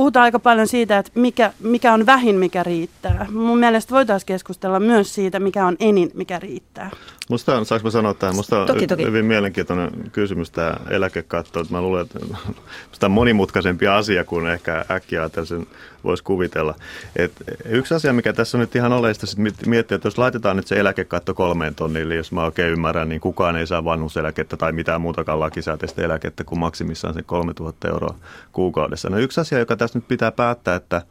puhutaan 0.00 0.24
aika 0.24 0.38
paljon 0.38 0.68
siitä, 0.68 0.98
että 0.98 1.12
mikä, 1.14 1.52
mikä 1.60 1.92
on 1.92 2.06
vähin, 2.06 2.36
mikä 2.36 2.62
riittää. 2.62 3.26
Mun 3.30 3.58
mielestä 3.58 3.94
voitaisiin 3.94 4.26
keskustella 4.26 4.80
myös 4.80 5.14
siitä, 5.14 5.40
mikä 5.40 5.66
on 5.66 5.76
enin, 5.80 6.10
mikä 6.14 6.38
riittää. 6.38 6.90
Musta 7.30 7.56
on, 7.56 7.66
saanko 7.66 7.84
mä 7.84 7.90
sanoa 7.90 8.14
tähän, 8.14 8.36
musta 8.36 8.60
on 8.60 8.66
toki, 8.66 8.86
toki. 8.86 9.04
hyvin 9.04 9.24
mielenkiintoinen 9.24 9.90
kysymys 10.12 10.50
tämä 10.50 10.74
eläkekatto. 10.90 11.64
Mä 11.70 11.82
luulen, 11.82 12.02
että 12.02 12.18
tämä 13.00 13.08
on 13.08 13.10
monimutkaisempi 13.10 13.86
asia 13.86 14.24
kuin 14.24 14.46
ehkä 14.46 14.84
äkkiä 14.90 15.30
sen 15.44 15.66
voisi 16.04 16.24
kuvitella. 16.24 16.74
Et 17.16 17.32
yksi 17.64 17.94
asia, 17.94 18.12
mikä 18.12 18.32
tässä 18.32 18.58
on 18.58 18.60
nyt 18.60 18.76
ihan 18.76 18.92
oleista 18.92 19.26
miettiä, 19.66 19.94
että 19.94 20.06
jos 20.06 20.18
laitetaan 20.18 20.56
nyt 20.56 20.66
se 20.66 20.80
eläkekatto 20.80 21.34
kolmeen 21.34 21.74
tonnille, 21.74 22.14
jos 22.14 22.32
mä 22.32 22.44
oikein 22.44 22.72
ymmärrän, 22.72 23.08
niin 23.08 23.20
kukaan 23.20 23.56
ei 23.56 23.66
saa 23.66 23.84
vanhuseläkettä 23.84 24.56
tai 24.56 24.72
mitään 24.72 25.00
muutakaan 25.00 25.40
lakisääteistä 25.40 26.02
eläkettä 26.02 26.44
kuin 26.44 26.58
maksimissaan 26.58 27.14
se 27.14 27.22
3000 27.22 27.88
euroa 27.88 28.14
kuukaudessa. 28.52 29.10
No 29.10 29.18
yksi 29.18 29.40
asia, 29.40 29.58
joka 29.58 29.76
tässä 29.76 29.89
nyt 29.98 30.08
pitää 30.08 30.32
päättää, 30.32 30.76
että 30.76 31.02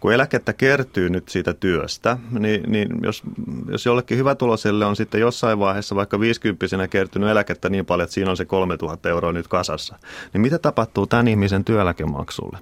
kun 0.00 0.12
eläkettä 0.12 0.52
kertyy 0.52 1.10
nyt 1.10 1.28
siitä 1.28 1.54
työstä, 1.54 2.18
niin, 2.30 2.62
niin 2.66 2.88
jos, 3.02 3.22
jos 3.68 3.86
jollekin 3.86 4.18
hyvätuloselle 4.18 4.84
on 4.84 4.96
sitten 4.96 5.20
jossain 5.20 5.58
vaiheessa 5.58 5.94
vaikka 5.94 6.20
50 6.20 6.88
kertynyt 6.88 7.28
eläkettä 7.28 7.68
niin 7.68 7.86
paljon, 7.86 8.04
että 8.04 8.14
siinä 8.14 8.30
on 8.30 8.36
se 8.36 8.44
3000 8.44 9.08
euroa 9.08 9.32
nyt 9.32 9.48
kasassa, 9.48 9.98
niin 10.32 10.40
mitä 10.40 10.58
tapahtuu 10.58 11.06
tämän 11.06 11.28
ihmisen 11.28 11.64
työeläkemaksulle? 11.64 12.58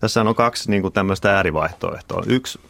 Tässä 0.00 0.20
on 0.20 0.34
kaksi 0.34 0.70
niin 0.70 0.82
kuin 0.82 0.92
tämmöistä 0.92 1.36
äärivaihtoehtoa. 1.36 2.22
Yksi 2.26 2.60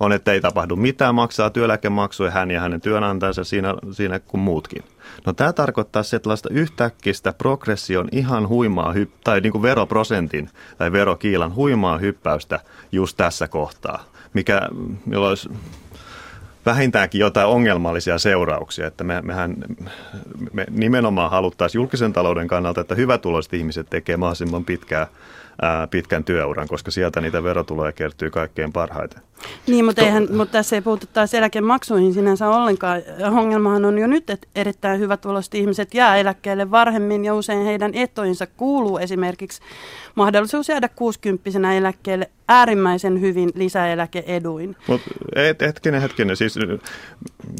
on, 0.00 0.12
että 0.12 0.32
ei 0.32 0.40
tapahdu 0.40 0.76
mitään, 0.76 1.14
maksaa 1.14 1.50
työeläkemaksuja 1.50 2.30
hän 2.30 2.50
ja 2.50 2.60
hänen 2.60 2.80
työnantajansa 2.80 3.44
siinä, 3.44 3.74
siinä 3.92 4.18
kuin 4.18 4.40
muutkin. 4.40 4.84
No 5.26 5.32
tämä 5.32 5.52
tarkoittaa 5.52 6.02
sellaista 6.02 6.48
yhtäkkistä 6.52 7.32
progression 7.32 8.08
ihan 8.12 8.48
huimaa, 8.48 8.92
hypp- 8.92 9.20
tai 9.24 9.40
niin 9.40 9.52
kuin 9.52 9.62
veroprosentin 9.62 10.50
tai 10.78 10.92
verokiilan 10.92 11.54
huimaa 11.54 11.98
hyppäystä 11.98 12.60
just 12.92 13.16
tässä 13.16 13.48
kohtaa, 13.48 14.04
mikä 14.34 14.60
olisi 15.16 15.48
vähintäänkin 16.66 17.18
jotain 17.18 17.48
ongelmallisia 17.48 18.18
seurauksia, 18.18 18.86
että 18.86 19.04
me, 19.04 19.22
mehän 19.22 19.56
me 20.52 20.66
nimenomaan 20.70 21.30
haluttaisiin 21.30 21.80
julkisen 21.80 22.12
talouden 22.12 22.48
kannalta, 22.48 22.80
että 22.80 22.94
hyvätuloiset 22.94 23.54
ihmiset 23.54 23.90
tekee 23.90 24.16
mahdollisimman 24.16 24.64
pitkää 24.64 25.06
pitkän 25.90 26.24
työuran, 26.24 26.68
koska 26.68 26.90
sieltä 26.90 27.20
niitä 27.20 27.42
verotuloja 27.42 27.92
kertyy 27.92 28.30
kaikkein 28.30 28.72
parhaiten. 28.72 29.22
Niin, 29.66 29.84
mutta, 29.84 30.02
eihän, 30.02 30.28
mutta 30.30 30.52
tässä 30.52 30.76
ei 30.76 30.82
puhuta 30.82 31.06
taas 31.06 31.34
eläkemaksuihin 31.34 32.14
sinänsä 32.14 32.48
ollenkaan. 32.48 33.02
Ongelmahan 33.38 33.84
on 33.84 33.98
jo 33.98 34.06
nyt, 34.06 34.30
että 34.30 34.48
erittäin 34.54 35.00
hyvätuloiset 35.00 35.54
ihmiset 35.54 35.94
jää 35.94 36.16
eläkkeelle 36.16 36.70
varhemmin 36.70 37.24
ja 37.24 37.34
usein 37.34 37.64
heidän 37.64 37.94
etoinsa 37.94 38.46
kuuluu 38.46 38.98
esimerkiksi 38.98 39.62
mahdollisuus 40.14 40.68
jäädä 40.68 40.88
60 40.88 41.72
eläkkeelle 41.76 42.30
äärimmäisen 42.48 43.20
hyvin 43.20 43.50
lisäeläkeeduin. 43.54 44.76
Mutta 44.86 45.10
et, 45.36 45.60
hetkinen, 45.60 46.00
hetkinen. 46.02 46.36
Siis, 46.36 46.58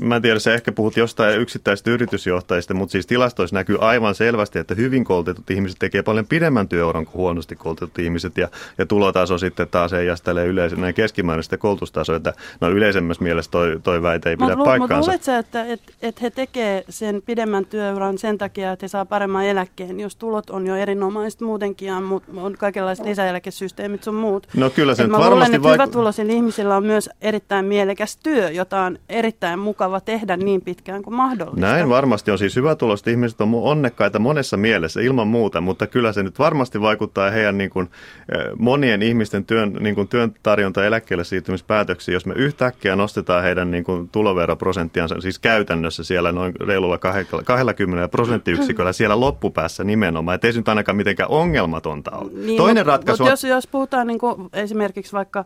mä 0.02 0.16
en 0.16 0.22
tiedä, 0.22 0.38
sä 0.38 0.54
ehkä 0.54 0.72
puhut 0.72 0.96
jostain 0.96 1.40
yksittäisistä 1.40 1.90
yritysjohtajista, 1.90 2.74
mutta 2.74 2.92
siis 2.92 3.06
tilastoissa 3.06 3.56
näkyy 3.56 3.76
aivan 3.80 4.14
selvästi, 4.14 4.58
että 4.58 4.74
hyvin 4.74 5.04
koulutetut 5.04 5.50
ihmiset 5.50 5.78
tekee 5.78 6.02
paljon 6.02 6.26
pidemmän 6.26 6.68
työuran 6.68 7.04
kuin 7.04 7.14
huonosti 7.14 7.56
koulutetut 7.56 7.98
ihmiset 7.98 8.36
ja, 8.36 8.48
ja 8.78 8.86
tulotaso 8.86 9.38
sitten 9.38 9.68
taas 9.68 9.92
ei 9.92 10.06
jastelee 10.06 10.46
yleisen 10.46 10.80
näin 10.80 10.94
keskimääräistä 10.94 11.56
koulutustasoa, 11.56 12.16
että 12.16 12.32
no 12.60 12.70
yleisemmässä 12.70 13.22
mielessä 13.22 13.50
toi, 13.50 13.80
toi 13.82 14.02
väite 14.02 14.30
ei 14.30 14.36
pidä 14.36 14.56
mut, 14.56 14.64
paikkaansa. 14.64 15.12
Mutta 15.12 15.32
luuletko 15.32 15.58
että 15.58 15.64
et, 15.64 15.80
et 16.02 16.22
he 16.22 16.30
tekee 16.30 16.84
sen 16.88 17.22
pidemmän 17.26 17.66
työuran 17.66 18.18
sen 18.18 18.38
takia, 18.38 18.72
että 18.72 18.84
he 18.84 18.88
saa 18.88 19.06
paremman 19.06 19.44
eläkkeen, 19.44 20.00
jos 20.00 20.16
tulot 20.16 20.50
on 20.50 20.66
jo 20.66 20.76
erinomaiset 20.76 21.40
muutenkin 21.40 21.88
ja 21.88 21.96
on 22.36 22.54
kaikenlaiset 22.58 23.06
lisäeläkesysteemit 23.06 24.04
sun 24.04 24.14
muut? 24.14 24.46
No 24.56 24.70
kyllä 24.74 24.94
se 24.94 25.02
nyt 25.02 25.12
varmasti 25.12 25.32
luulen, 25.32 25.54
että 25.54 25.68
vaiku- 25.68 25.72
hyvätuloisilla 25.72 26.32
ihmisillä 26.32 26.76
on 26.76 26.84
myös 26.84 27.10
erittäin 27.20 27.64
mielekäs 27.64 28.16
työ, 28.16 28.50
jota 28.50 28.80
on 28.80 28.98
erittäin 29.08 29.58
mukava 29.58 30.00
tehdä 30.00 30.36
niin 30.36 30.62
pitkään 30.62 31.02
kuin 31.02 31.14
mahdollista. 31.14 31.60
Näin 31.60 31.88
varmasti 31.88 32.30
on. 32.30 32.38
Siis 32.38 32.56
hyvätuloiset 32.56 33.06
ihmiset 33.06 33.40
on 33.40 33.54
onnekkaita 33.54 34.18
monessa 34.18 34.56
mielessä 34.56 35.00
ilman 35.00 35.28
muuta, 35.28 35.60
mutta 35.60 35.86
kyllä 35.86 36.12
se 36.12 36.22
nyt 36.22 36.38
varmasti 36.38 36.80
vaikuttaa 36.80 37.30
heidän 37.30 37.58
niin 37.58 37.70
kuin, 37.70 37.90
eh, 38.34 38.44
monien 38.58 39.02
ihmisten 39.02 39.44
työn, 39.44 39.72
niin 39.80 39.94
kuin 39.94 40.08
työn 40.08 40.34
tarjonta 40.42 40.84
eläkkeelle 40.84 41.24
siirtymispäätöksiin. 41.24 42.12
Jos 42.12 42.26
me 42.26 42.34
yhtäkkiä 42.36 42.96
nostetaan 42.96 43.42
heidän 43.42 43.70
niin 43.70 43.84
kuin 43.84 44.08
tuloveroprosenttiansa, 44.08 45.20
siis 45.20 45.38
käytännössä 45.38 46.04
siellä 46.04 46.32
noin 46.32 46.52
reilulla 46.60 46.98
20 46.98 48.08
prosenttiyksiköllä 48.08 48.92
siellä 48.92 49.20
loppupäässä 49.20 49.84
nimenomaan. 49.84 50.34
Että 50.34 50.46
ei 50.46 50.52
se 50.52 50.58
nyt 50.58 50.68
ainakaan 50.68 50.96
mitenkään 50.96 51.30
ongelmatonta 51.30 52.10
ole. 52.10 52.30
Niin, 52.32 52.56
Toinen 52.56 52.80
mut, 52.80 52.86
ratkaisu 52.86 53.22
mut 53.22 53.28
on... 53.28 53.32
jos, 53.32 53.44
jos 53.44 53.66
puhutaan 53.66 54.06
niin 54.06 54.18
kuin 54.18 54.48
esimerkiksi 54.62 55.12
vaikka 55.12 55.44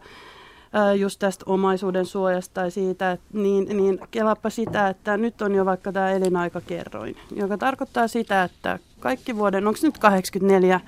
just 0.96 1.18
tästä 1.18 1.44
omaisuuden 1.49 2.06
suojasta 2.06 2.54
tai 2.54 2.70
siitä, 2.70 3.18
niin, 3.32 3.76
niin 3.76 3.99
kelappa 4.11 4.50
sitä, 4.50 4.88
että 4.88 5.16
nyt 5.16 5.42
on 5.42 5.54
jo 5.54 5.64
vaikka 5.64 5.92
tämä 5.92 6.11
elinaikakerroin, 6.11 7.16
joka 7.37 7.58
tarkoittaa 7.58 8.08
sitä, 8.08 8.42
että 8.42 8.78
kaikki 9.00 9.37
vuoden, 9.37 9.66
onko 9.66 9.78
nyt 9.82 9.99
84 9.99 10.80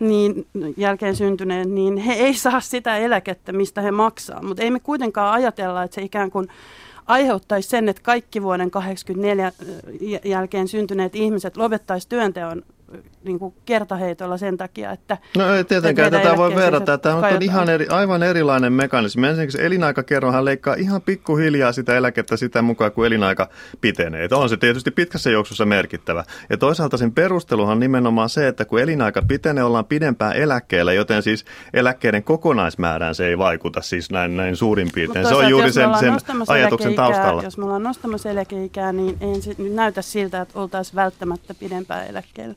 niin 0.00 0.46
jälkeen 0.76 1.16
syntyneet, 1.16 1.68
niin 1.68 1.96
he 1.96 2.12
ei 2.12 2.34
saa 2.34 2.60
sitä 2.60 2.96
eläkettä, 2.96 3.52
mistä 3.52 3.80
he 3.80 3.90
maksaa. 3.90 4.42
Mutta 4.42 4.62
ei 4.62 4.70
me 4.70 4.80
kuitenkaan 4.80 5.32
ajatella, 5.32 5.82
että 5.82 5.94
se 5.94 6.02
ikään 6.02 6.30
kuin 6.30 6.48
aiheuttaisi 7.06 7.68
sen, 7.68 7.88
että 7.88 8.02
kaikki 8.02 8.42
vuoden 8.42 8.70
84 8.70 9.52
jälkeen 10.24 10.68
syntyneet 10.68 11.14
ihmiset 11.14 11.56
lopettaisi 11.56 12.08
työnteon 12.08 12.62
niin 13.24 13.38
kuin 13.38 13.54
kertaheitolla 13.64 14.36
sen 14.36 14.56
takia, 14.56 14.90
että... 14.90 15.18
No 15.36 15.54
ei 15.54 15.64
tietenkään 15.64 16.06
että 16.06 16.18
tätä 16.28 16.36
voi 16.36 16.54
verrata. 16.54 16.98
Tämä 16.98 17.16
on 17.16 17.42
ihan 17.42 17.68
eri, 17.68 17.86
aivan 17.88 18.22
erilainen 18.22 18.72
mekanismi. 18.72 19.26
Ensinnäkin 19.26 19.60
elinaikakerrohan 19.60 20.44
leikkaa 20.44 20.74
ihan 20.74 21.02
pikkuhiljaa 21.02 21.72
sitä 21.72 21.96
eläkettä 21.96 22.36
sitä 22.36 22.62
mukaan, 22.62 22.92
kun 22.92 23.06
elinaika 23.06 23.48
pitenee. 23.80 24.24
Että 24.24 24.36
on 24.36 24.48
se 24.48 24.56
tietysti 24.56 24.90
pitkässä 24.90 25.30
juoksussa 25.30 25.64
merkittävä. 25.64 26.24
Ja 26.50 26.56
toisaalta 26.56 26.96
sen 26.96 27.12
perusteluhan 27.12 27.72
on 27.72 27.80
nimenomaan 27.80 28.28
se, 28.28 28.48
että 28.48 28.64
kun 28.64 28.80
elinaika 28.80 29.22
pitenee, 29.22 29.64
ollaan 29.64 29.84
pidempään 29.84 30.36
eläkkeellä, 30.36 30.92
joten 30.92 31.22
siis 31.22 31.44
eläkkeiden 31.74 32.22
kokonaismäärään 32.22 33.14
se 33.14 33.26
ei 33.26 33.38
vaikuta 33.38 33.80
siis 33.80 34.10
näin, 34.10 34.36
näin 34.36 34.56
suurin 34.56 34.88
piirtein. 34.94 35.28
Se 35.28 35.34
on 35.34 35.50
juuri 35.50 35.72
sen, 35.72 35.90
sen 36.00 36.14
ajatuksen 36.48 36.94
taustalla. 36.94 37.42
Jos 37.42 37.58
me 37.58 37.64
ollaan 37.64 37.82
nostamassa 37.82 38.30
eläkeikää, 38.30 38.92
niin 38.92 39.16
ei 39.20 39.40
se 39.40 39.54
nyt 39.58 39.74
näytä 39.74 40.02
siltä, 40.02 40.40
että 40.40 40.58
oltaisiin 40.58 40.96
välttämättä 40.96 41.54
pidempään 41.54 42.06
eläkkeellä. 42.06 42.54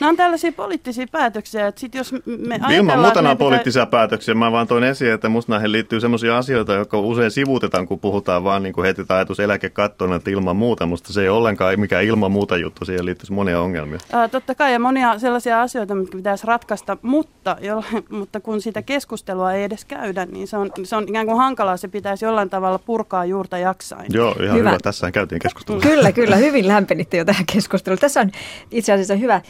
Nämä 0.00 0.10
on 0.10 0.16
tällaisia 0.16 0.52
poliittisia 0.52 1.06
päätöksiä, 1.12 1.66
että 1.66 1.80
sit 1.80 1.94
jos 1.94 2.12
me. 2.26 2.60
Ilman 2.70 2.98
muuta 2.98 3.22
nämä 3.22 3.30
on 3.30 3.38
poliittisia 3.38 3.86
päätöksiä. 3.86 4.34
Mä 4.34 4.52
vaan 4.52 4.66
toin 4.66 4.84
esiin, 4.84 5.12
että 5.12 5.28
musta 5.28 5.52
näihin 5.52 5.72
liittyy 5.72 6.00
sellaisia 6.00 6.38
asioita, 6.38 6.74
jotka 6.74 6.98
usein 6.98 7.30
sivuutetaan, 7.30 7.86
kun 7.86 8.00
puhutaan 8.00 8.44
vaan 8.44 8.62
niin 8.62 8.72
kuin 8.72 8.86
heti 8.86 9.04
tämä 9.04 9.18
ajatus 9.18 9.40
eläkekattoon, 9.40 10.12
että 10.12 10.30
ilman 10.30 10.56
muuta. 10.56 10.86
Musta 10.86 11.12
se 11.12 11.22
ei 11.22 11.28
ollenkaan 11.28 11.80
mikään 11.80 12.04
ilman 12.04 12.32
muuta 12.32 12.56
juttu. 12.56 12.84
Siihen 12.84 13.06
liittyy 13.06 13.34
monia 13.34 13.60
ongelmia. 13.60 13.98
Ää, 14.12 14.28
totta 14.28 14.54
kai, 14.54 14.72
ja 14.72 14.78
monia 14.78 15.18
sellaisia 15.18 15.62
asioita, 15.62 15.94
mitkä 15.94 16.16
pitäisi 16.16 16.46
ratkaista, 16.46 16.96
mutta, 17.02 17.56
jolla, 17.60 17.84
mutta 18.18 18.40
kun 18.40 18.60
sitä 18.60 18.82
keskustelua 18.82 19.52
ei 19.52 19.64
edes 19.64 19.84
käydä, 19.84 20.26
niin 20.26 20.48
se 20.48 20.56
on, 20.56 20.70
se 20.82 20.96
on 20.96 21.04
ikään 21.08 21.26
kuin 21.26 21.38
hankalaa. 21.38 21.76
Se 21.76 21.88
pitäisi 21.88 22.24
jollain 22.24 22.50
tavalla 22.50 22.78
purkaa 22.78 23.24
juurta 23.24 23.58
jaksain. 23.58 24.06
Joo, 24.12 24.30
ihan 24.30 24.42
Hyvä. 24.42 24.52
hyvä. 24.52 24.68
hyvä. 24.70 24.78
Tässähän 24.82 25.12
käytiin 25.12 25.38
keskustelua. 25.38 25.80
Kyllä, 25.80 26.12
kyllä. 26.12 26.36
Hyvin 26.36 26.68
lämpenitte 26.68 27.16
jo 27.16 27.24
tähän 27.24 27.46
keskusteluun. 27.52 27.98
Tässä 27.98 28.20
on 28.20 28.30
itse 28.70 28.92
asiassa 28.92 29.14
hyvä. 29.14 29.40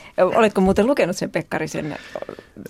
Oletko 0.40 0.61
muuten 0.61 0.87
lukenut 0.87 1.16
sen 1.16 1.30
Pekkarisen? 1.30 1.97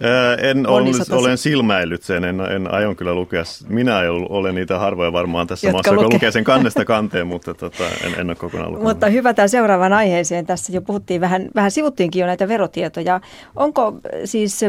Ää, 0.03 0.35
En 0.35 0.67
ole, 0.67 0.91
olen 1.11 1.39
silmäillyt 1.39 2.03
sen, 2.03 2.25
en, 2.25 2.41
en 2.41 2.75
aion 2.75 2.97
kyllä 2.97 3.15
lukea. 3.15 3.43
Minä 3.69 3.99
olen 4.29 4.55
niitä 4.55 4.79
harvoja 4.79 5.13
varmaan 5.13 5.47
tässä 5.47 5.67
Jotka 5.67 5.77
maassa, 5.77 5.91
joka 5.91 6.03
lukee. 6.03 6.15
lukee 6.17 6.31
sen 6.31 6.45
kannesta 6.53 6.85
kanteen, 6.85 7.27
mutta 7.27 7.55
tota, 7.55 7.85
en, 8.05 8.21
en 8.21 8.27
ole 8.27 8.37
kokonaan 8.37 8.71
lukenut. 8.73 8.89
Mutta 8.89 9.07
hyvä 9.07 9.35
tämä 9.35 9.49
seuraavaan 9.49 9.93
aiheeseen. 9.93 10.47
Tässä 10.47 10.73
jo 10.73 10.83
puhuttiin 10.83 11.21
vähän, 11.21 11.49
vähän 11.55 11.71
sivuttiinkin 11.71 12.21
jo 12.21 12.27
näitä 12.27 12.49
verotietoja. 12.49 13.21
Onko 13.57 13.95
siis... 14.25 14.61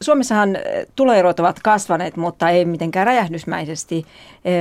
Suomessahan 0.00 0.56
tuloerot 0.96 1.40
ovat 1.40 1.60
kasvaneet, 1.62 2.16
mutta 2.16 2.50
ei 2.50 2.64
mitenkään 2.64 3.06
räjähdysmäisesti. 3.06 4.06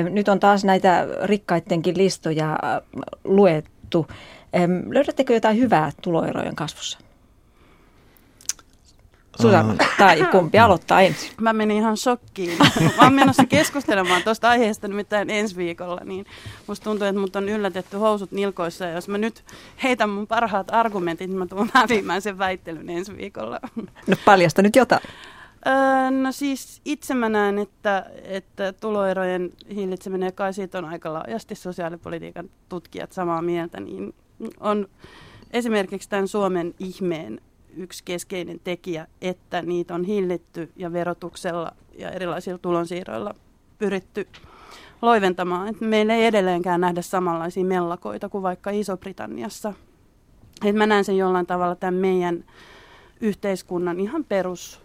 Äh, 0.06 0.12
Nyt 0.12 0.28
on 0.28 0.40
taas 0.40 0.64
näitä 0.66 1.08
rikkaittenkin 1.24 1.98
listoja 1.98 2.60
luettu. 3.24 4.08
Löydättekö 4.90 5.34
jotain 5.34 5.58
hyvää 5.58 5.92
tuloerojen 6.02 6.56
kasvussa? 6.56 7.00
Susanna, 9.42 9.76
tai 9.98 10.28
kumpi 10.32 10.60
aloittaa 10.60 11.02
ensin? 11.02 11.32
Mä 11.42 11.54
menin 11.54 11.78
ihan 11.78 11.98
shokkiin. 11.98 12.58
Mä 12.98 13.04
oon 13.04 13.14
menossa 13.14 13.46
keskustelemaan 13.46 14.24
tuosta 14.24 14.50
aiheesta 14.50 14.88
nimittäin 14.88 15.30
ensi 15.30 15.56
viikolla, 15.56 16.02
niin 16.06 16.26
musta 16.68 16.84
tuntuu, 16.84 17.08
että 17.08 17.22
mut 17.22 17.36
on 17.36 17.50
yllätetty 17.50 17.98
housut 17.98 18.32
nilkoissa. 18.32 18.86
Ja 18.86 18.92
jos 18.92 19.08
mä 19.08 19.18
nyt 19.18 19.44
heitän 19.84 20.10
mun 20.10 20.28
parhaat 20.28 20.74
argumentit, 20.74 21.30
niin 21.30 21.40
mä 21.40 21.46
tulen 21.46 21.70
häviämään 21.74 22.22
sen 22.22 22.38
väittelyn 22.38 22.90
ensi 22.90 23.18
viikolla. 23.18 23.60
No 24.08 24.16
paljasta 24.26 24.62
nyt 24.62 24.76
jotain. 24.76 25.02
Öö, 25.68 26.12
no 26.12 26.32
siis 26.32 26.82
itse 26.86 27.14
mä 27.14 27.30
näen, 27.30 27.60
että, 27.60 28.06
että 28.24 28.74
tuloerojen 28.74 29.50
hillitseminen, 29.76 30.28
ja 30.28 30.32
kai 30.32 30.54
siitä 30.54 30.78
on 30.78 30.86
aika 30.86 31.14
laajasti 31.14 31.56
sosiaalipolitiikan 31.56 32.50
tutkijat 32.70 33.12
samaa 33.12 33.42
mieltä, 33.42 33.80
niin 33.80 34.14
on 34.60 34.88
esimerkiksi 35.52 36.10
tämän 36.10 36.28
Suomen 36.28 36.74
ihmeen 36.80 37.42
yksi 37.78 38.04
keskeinen 38.04 38.60
tekijä, 38.64 39.08
että 39.22 39.62
niitä 39.62 39.96
on 39.96 40.04
hillitty 40.04 40.72
ja 40.76 40.94
verotuksella 40.94 41.72
ja 41.98 42.12
erilaisilla 42.12 42.58
tulonsiirroilla 42.58 43.36
pyritty 43.78 44.28
loiventamaan. 45.02 45.68
Et 45.68 45.82
meillä 45.82 46.16
ei 46.16 46.26
edelleenkään 46.26 46.82
nähdä 46.82 47.02
samanlaisia 47.02 47.66
mellakoita 47.66 48.30
kuin 48.30 48.42
vaikka 48.42 48.70
Iso-Britanniassa. 48.70 49.74
Et 50.66 50.76
mä 50.76 50.86
näen 50.86 51.06
sen 51.06 51.18
jollain 51.18 51.46
tavalla 51.46 51.76
tämän 51.76 51.94
meidän 51.94 52.44
yhteiskunnan 53.22 54.00
ihan 54.00 54.24
perus, 54.24 54.82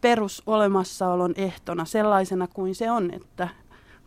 perusolemassaolon 0.00 1.34
ehtona 1.36 1.84
sellaisena 1.84 2.46
kuin 2.46 2.74
se 2.74 2.90
on, 2.90 3.10
että 3.14 3.48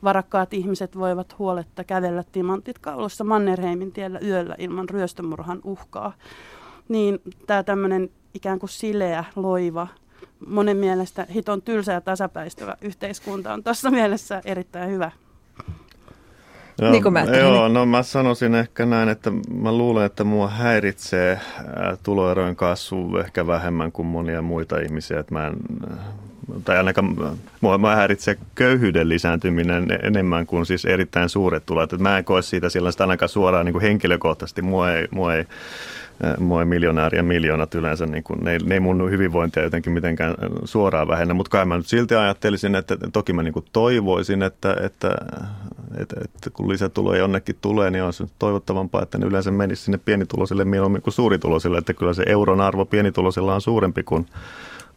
varakkaat 0.03 0.53
ihmiset 0.53 0.97
voivat 0.97 1.39
huoletta 1.39 1.83
kävellä 1.83 2.23
timantit 2.31 2.79
kaulassa 2.79 3.23
Mannerheimin 3.23 3.91
tiellä 3.91 4.19
yöllä 4.19 4.55
ilman 4.57 4.89
ryöstömurhan 4.89 5.61
uhkaa. 5.63 6.13
Niin 6.89 7.21
tämä 7.47 7.63
tämmöinen 7.63 8.09
ikään 8.33 8.59
kuin 8.59 8.69
sileä, 8.69 9.23
loiva, 9.35 9.87
monen 10.47 10.77
mielestä 10.77 11.27
hiton 11.33 11.61
tylsä 11.61 11.93
ja 11.93 12.01
tasapäistyvä 12.01 12.77
yhteiskunta 12.81 13.53
on 13.53 13.63
tuossa 13.63 13.91
mielessä 13.91 14.41
erittäin 14.45 14.91
hyvä. 14.91 15.11
Joo, 16.81 16.91
Niin 16.91 17.03
kuin 17.03 17.13
mä 17.13 17.19
ajattelin, 17.19 17.45
Joo, 17.45 17.67
no 17.67 17.85
mä 17.85 18.03
sanoisin 18.03 18.55
ehkä 18.55 18.85
näin, 18.85 19.09
että 19.09 19.31
mä 19.53 19.71
luulen, 19.71 20.05
että 20.05 20.23
mua 20.23 20.47
häiritsee 20.47 21.39
tuloerojen 22.03 22.55
kasvu 22.55 23.17
ehkä 23.17 23.47
vähemmän 23.47 23.91
kuin 23.91 24.05
monia 24.05 24.41
muita 24.41 24.79
ihmisiä. 24.79 25.19
Että 25.19 25.33
mä 25.33 25.47
en, 25.47 25.53
tai 26.65 26.77
ainakaan 26.77 27.37
mua, 27.61 27.77
mua 27.77 27.95
häiritsee 27.95 28.37
köyhyyden 28.55 29.09
lisääntyminen 29.09 29.87
enemmän 30.03 30.45
kuin 30.45 30.65
siis 30.65 30.85
erittäin 30.85 31.29
suuret 31.29 31.65
tulot. 31.65 31.99
Mä 31.99 32.17
en 32.17 32.25
koe 32.25 32.41
siitä 32.41 32.69
sellaista 32.69 33.03
ainakaan 33.03 33.29
suoraan 33.29 33.65
niin 33.65 33.73
kuin 33.73 33.81
henkilökohtaisesti. 33.81 34.61
Mua 34.61 34.91
ei, 34.91 35.07
mua 35.11 35.35
ei 35.35 35.45
mua 36.39 36.65
miljonääri 36.65 37.17
ja 37.17 37.23
miljoonat 37.23 37.75
yleensä, 37.75 38.05
niin 38.05 38.23
kuin, 38.23 38.39
ne, 38.43 38.51
ei, 38.51 38.59
ne 38.59 38.73
ei 38.73 38.79
mun 38.79 39.11
hyvinvointia 39.11 39.63
jotenkin 39.63 39.93
mitenkään 39.93 40.35
suoraan 40.65 41.07
vähennä, 41.07 41.33
mutta 41.33 41.49
kai 41.49 41.65
mä 41.65 41.77
nyt 41.77 41.87
silti 41.87 42.15
ajattelisin, 42.15 42.75
että 42.75 42.97
toki 43.13 43.33
mä 43.33 43.43
niin 43.43 43.53
kuin 43.53 43.65
toivoisin, 43.73 44.43
että, 44.43 44.75
että, 44.81 45.15
että, 45.97 46.15
että 46.25 46.49
kun 46.49 46.69
lisätuloja 46.69 47.19
jonnekin 47.19 47.55
tulee, 47.61 47.91
niin 47.91 48.13
se 48.13 48.25
toivottavampaa, 48.39 49.03
että 49.03 49.17
ne 49.17 49.25
yleensä 49.25 49.51
menisi 49.51 49.83
sinne 49.83 49.99
pienituloisille 50.05 50.65
mieluummin 50.65 51.01
kuin 51.01 51.13
suurituloisille, 51.13 51.77
että 51.77 51.93
kyllä 51.93 52.13
se 52.13 52.23
euron 52.27 52.61
arvo 52.61 52.85
pienituloisilla 52.85 53.55
on 53.55 53.61
suurempi 53.61 54.03
kuin 54.03 54.25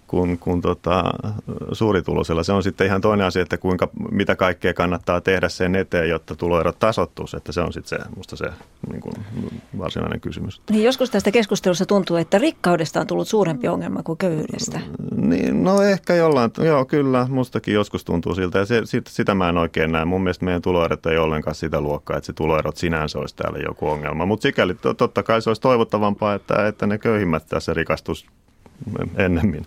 kuin, 0.06 0.38
kuin 0.38 0.60
tota, 0.60 1.04
suurituloisella. 1.72 2.42
Se 2.42 2.52
on 2.52 2.62
sitten 2.62 2.86
ihan 2.86 3.00
toinen 3.00 3.26
asia, 3.26 3.42
että 3.42 3.58
kuinka, 3.58 3.88
mitä 4.10 4.36
kaikkea 4.36 4.74
kannattaa 4.74 5.20
tehdä 5.20 5.48
sen 5.48 5.74
eteen, 5.74 6.08
jotta 6.08 6.34
tuloerot 6.36 6.78
tasottuisi. 6.78 7.36
Että 7.36 7.52
se 7.52 7.60
on 7.60 7.72
sitten 7.72 7.98
se, 7.98 8.04
musta 8.16 8.36
se 8.36 8.44
niin 8.90 9.00
kuin, 9.00 9.14
varsinainen 9.78 10.20
kysymys. 10.20 10.62
Niin 10.70 10.84
joskus 10.84 11.10
tästä 11.10 11.30
keskustelussa 11.30 11.86
tuntuu, 11.86 12.16
että 12.16 12.38
rikkaudesta 12.38 13.00
on 13.00 13.06
tullut 13.06 13.28
suurempi 13.28 13.68
ongelma 13.68 14.02
kuin 14.02 14.18
köyhyydestä. 14.18 14.80
Niin, 15.16 15.64
no 15.64 15.82
ehkä 15.82 16.14
jollain, 16.14 16.50
joo 16.58 16.84
kyllä, 16.84 17.26
mustakin 17.30 17.74
joskus 17.74 18.04
tuntuu 18.04 18.34
siltä 18.34 18.58
ja 18.58 18.66
se, 18.66 18.82
sit, 18.84 19.06
sitä 19.06 19.34
mä 19.34 19.48
en 19.48 19.58
oikein 19.58 19.92
näe. 19.92 20.04
Mun 20.04 20.22
mielestä 20.22 20.44
meidän 20.44 20.62
tuloerot 20.62 21.06
ei 21.06 21.18
ollenkaan 21.18 21.54
sitä 21.54 21.80
luokkaa, 21.80 22.16
että 22.16 22.26
se 22.26 22.32
tuloerot 22.32 22.76
sinänsä 22.76 23.18
olisi 23.18 23.36
täällä 23.36 23.58
joku 23.58 23.88
ongelma. 23.88 24.26
Mutta 24.26 24.42
sikäli 24.42 24.74
to, 24.74 24.94
totta 24.94 25.22
kai 25.22 25.42
se 25.42 25.50
olisi 25.50 25.62
toivottavampaa, 25.62 26.34
että, 26.34 26.66
että 26.66 26.86
ne 26.86 26.98
köyhimmät 26.98 27.46
tässä 27.46 27.74
rikastus 27.74 28.26
ennemmin. 29.16 29.66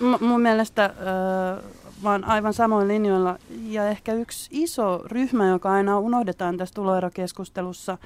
M- 0.00 0.24
mun 0.24 0.40
mielestä 0.40 0.84
äh, 0.84 2.20
aivan 2.22 2.54
samoin 2.54 2.88
linjoilla. 2.88 3.38
Ja 3.62 3.88
ehkä 3.88 4.12
yksi 4.12 4.48
iso 4.52 5.02
ryhmä, 5.04 5.48
joka 5.48 5.72
aina 5.72 5.98
unohdetaan 5.98 6.56
tässä 6.56 6.74
tuloerokeskustelussa, 6.74 7.98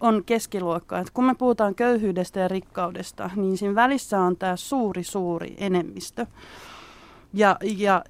on 0.00 0.24
keskiluokka. 0.26 0.98
Et 0.98 1.10
kun 1.10 1.24
me 1.24 1.34
puhutaan 1.34 1.74
köyhyydestä 1.74 2.40
ja 2.40 2.48
rikkaudesta, 2.48 3.30
niin 3.36 3.58
siinä 3.58 3.74
välissä 3.74 4.20
on 4.20 4.36
tämä 4.36 4.56
suuri, 4.56 5.04
suuri 5.04 5.54
enemmistö. 5.58 6.26
Ja, 7.32 7.56
ja 7.62 8.04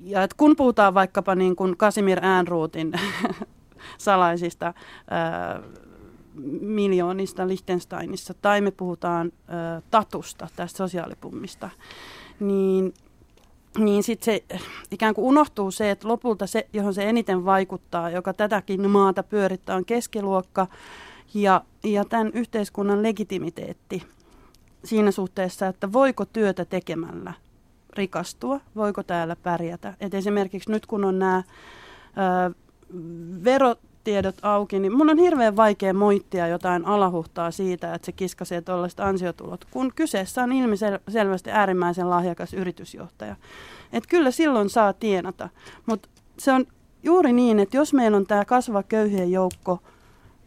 ja 0.00 0.22
et 0.22 0.34
kun 0.34 0.56
puhutaan 0.56 0.94
vaikkapa 0.94 1.34
niin 1.34 1.56
kuin 1.56 1.76
Kasimir 1.76 2.18
Äänruutin 2.22 2.92
salaisista 3.98 4.74
ää, 5.10 5.60
miljoonista 6.60 7.48
Liechtensteinissa, 7.48 8.34
tai 8.34 8.60
me 8.60 8.70
puhutaan 8.70 9.32
ää, 9.48 9.82
Tatusta, 9.90 10.48
tästä 10.56 10.76
sosiaalipummista, 10.76 11.70
niin, 12.40 12.94
niin 13.78 14.02
sitten 14.02 14.24
se 14.24 14.44
ikään 14.90 15.14
kuin 15.14 15.24
unohtuu 15.24 15.70
se, 15.70 15.90
että 15.90 16.08
lopulta 16.08 16.46
se, 16.46 16.68
johon 16.72 16.94
se 16.94 17.08
eniten 17.08 17.44
vaikuttaa, 17.44 18.10
joka 18.10 18.32
tätäkin 18.32 18.90
maata 18.90 19.22
pyörittää, 19.22 19.76
on 19.76 19.84
keskiluokka 19.84 20.66
ja, 21.34 21.64
ja 21.84 22.04
tämän 22.04 22.30
yhteiskunnan 22.34 23.02
legitimiteetti 23.02 24.02
siinä 24.84 25.10
suhteessa, 25.10 25.66
että 25.66 25.92
voiko 25.92 26.24
työtä 26.24 26.64
tekemällä 26.64 27.32
rikastua, 27.92 28.60
voiko 28.76 29.02
täällä 29.02 29.36
pärjätä. 29.36 29.94
Et 30.00 30.14
esimerkiksi 30.14 30.70
nyt 30.70 30.86
kun 30.86 31.04
on 31.04 31.18
nämä 31.18 31.42
verotiedot 34.08 34.44
auki, 34.44 34.78
niin 34.78 34.92
mun 34.92 35.10
on 35.10 35.18
hirveän 35.18 35.56
vaikea 35.56 35.94
moittia 35.94 36.48
jotain 36.48 36.86
alahuhtaa 36.86 37.50
siitä, 37.50 37.94
että 37.94 38.06
se 38.06 38.12
kiskasee 38.12 38.60
tuollaiset 38.60 39.00
ansiotulot, 39.00 39.64
kun 39.64 39.92
kyseessä 39.96 40.42
on 40.42 40.52
ilmiselvästi 40.52 41.50
äärimmäisen 41.50 42.10
lahjakas 42.10 42.54
yritysjohtaja. 42.54 43.36
Et 43.92 44.06
kyllä 44.06 44.30
silloin 44.30 44.70
saa 44.70 44.92
tienata, 44.92 45.48
mutta 45.86 46.08
se 46.38 46.52
on 46.52 46.66
juuri 47.02 47.32
niin, 47.32 47.58
että 47.58 47.76
jos 47.76 47.92
meillä 47.92 48.16
on 48.16 48.26
tämä 48.26 48.44
kasvava 48.44 48.82
köyhien 48.82 49.32
joukko, 49.32 49.78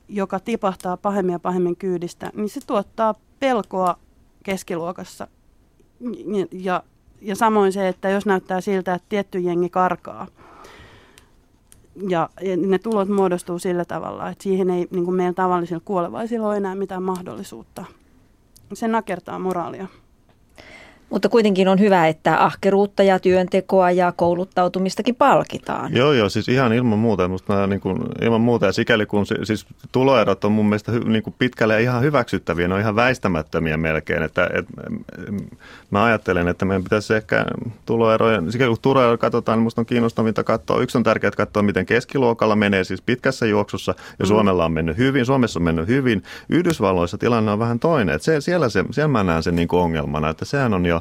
joka 0.08 0.40
tipahtaa 0.40 0.98
pahemmin 0.98 1.34
ja 1.34 1.40
pahemmin 1.40 1.78
kyydistä, 1.78 2.32
niin 2.36 2.50
se 2.50 2.60
tuottaa 2.68 3.16
pelkoa 3.40 3.98
keskiluokassa 4.44 5.28
ja 6.52 6.84
ja 7.24 7.36
samoin 7.36 7.72
se, 7.72 7.88
että 7.88 8.10
jos 8.10 8.26
näyttää 8.26 8.62
siltä, 8.62 8.94
että 8.94 9.06
tietty 9.10 9.40
jengi 9.40 9.70
karkaa, 9.70 10.28
ja 12.10 12.30
ne 12.68 12.80
tulot 12.80 13.10
muodostuu 13.10 13.60
sillä 13.60 13.86
tavalla, 13.86 14.30
että 14.30 14.44
siihen 14.44 14.70
ei 14.70 14.88
niin 14.92 15.06
kuin 15.06 15.16
meidän 15.16 15.36
tavallisilla 15.36 15.82
kuolevaisilla 15.86 16.48
ole 16.48 16.58
enää 16.58 16.76
mitään 16.76 17.04
mahdollisuutta. 17.04 17.86
Se 18.74 18.88
nakertaa 18.88 19.40
moraalia. 19.40 19.88
Mutta 21.12 21.30
kuitenkin 21.30 21.68
on 21.68 21.80
hyvä, 21.80 22.08
että 22.08 22.44
ahkeruutta 22.44 23.04
ja 23.04 23.20
työntekoa 23.20 23.92
ja 23.92 24.12
kouluttautumistakin 24.12 25.16
palkitaan. 25.16 25.96
Joo, 25.96 26.14
joo, 26.14 26.30
siis 26.30 26.50
ihan 26.50 26.74
ilman 26.74 27.00
muuta. 27.00 27.28
Musta 27.28 27.54
nämä, 27.54 27.68
niin 27.68 27.80
kuin, 27.80 28.00
ilman 28.22 28.42
muuta 28.42 28.66
ja 28.66 28.72
sikäli 28.72 29.06
kun 29.06 29.26
siis 29.44 29.66
tuloerot 29.92 30.44
on 30.44 30.52
mun 30.52 30.66
mielestä 30.66 30.92
niin 30.92 31.24
kuin 31.24 31.36
pitkälle 31.40 31.82
ihan 31.82 32.02
hyväksyttäviä, 32.02 32.68
ne 32.68 32.74
on 32.74 32.80
ihan 32.80 32.96
väistämättömiä 32.96 33.78
melkein. 33.78 34.24
Että, 34.24 34.50
et, 34.54 34.66
mä 35.92 36.04
ajattelen, 36.04 36.48
että 36.48 36.66
meidän 36.66 36.84
pitäisi 36.84 37.14
ehkä 37.14 37.46
tuloeroja, 37.86 38.42
sikäli 38.50 38.70
kun 38.70 38.78
tuloeroja 38.82 39.18
katsotaan, 39.18 39.58
niin 39.58 39.64
musta 39.64 39.82
on 39.82 39.86
kiinnostavinta 39.86 40.44
katsoa. 40.44 40.82
Yksi 40.82 40.98
on 40.98 41.04
tärkeää 41.04 41.32
katsoa, 41.32 41.64
miten 41.64 41.86
keskiluokalla 41.86 42.56
menee 42.56 42.84
siis 42.84 43.02
pitkässä 43.02 43.46
juoksussa 43.46 43.94
ja 44.20 44.26
mm. 44.26 44.28
Suomella 44.28 44.66
on 44.66 44.72
mennyt 44.72 44.98
hyvin, 44.98 45.26
Suomessa 45.26 45.60
on 45.60 45.64
mennyt 45.64 45.88
hyvin. 45.88 46.24
Yhdysvalloissa 46.50 47.18
tilanne 47.18 47.52
on 47.52 47.60
vähän 47.60 47.80
toinen. 47.80 48.16
Että 48.16 48.26
se, 48.26 48.42
siellä, 48.42 48.70
se, 48.70 48.86
siellä 48.92 49.08
mä 49.08 49.24
näen 49.24 49.44
sen 49.44 49.56
niin 49.56 49.68
kuin 49.68 49.82
ongelmana, 49.82 50.30
että 50.30 50.46
sehän 50.46 50.74
on 50.74 50.86
jo 50.86 51.01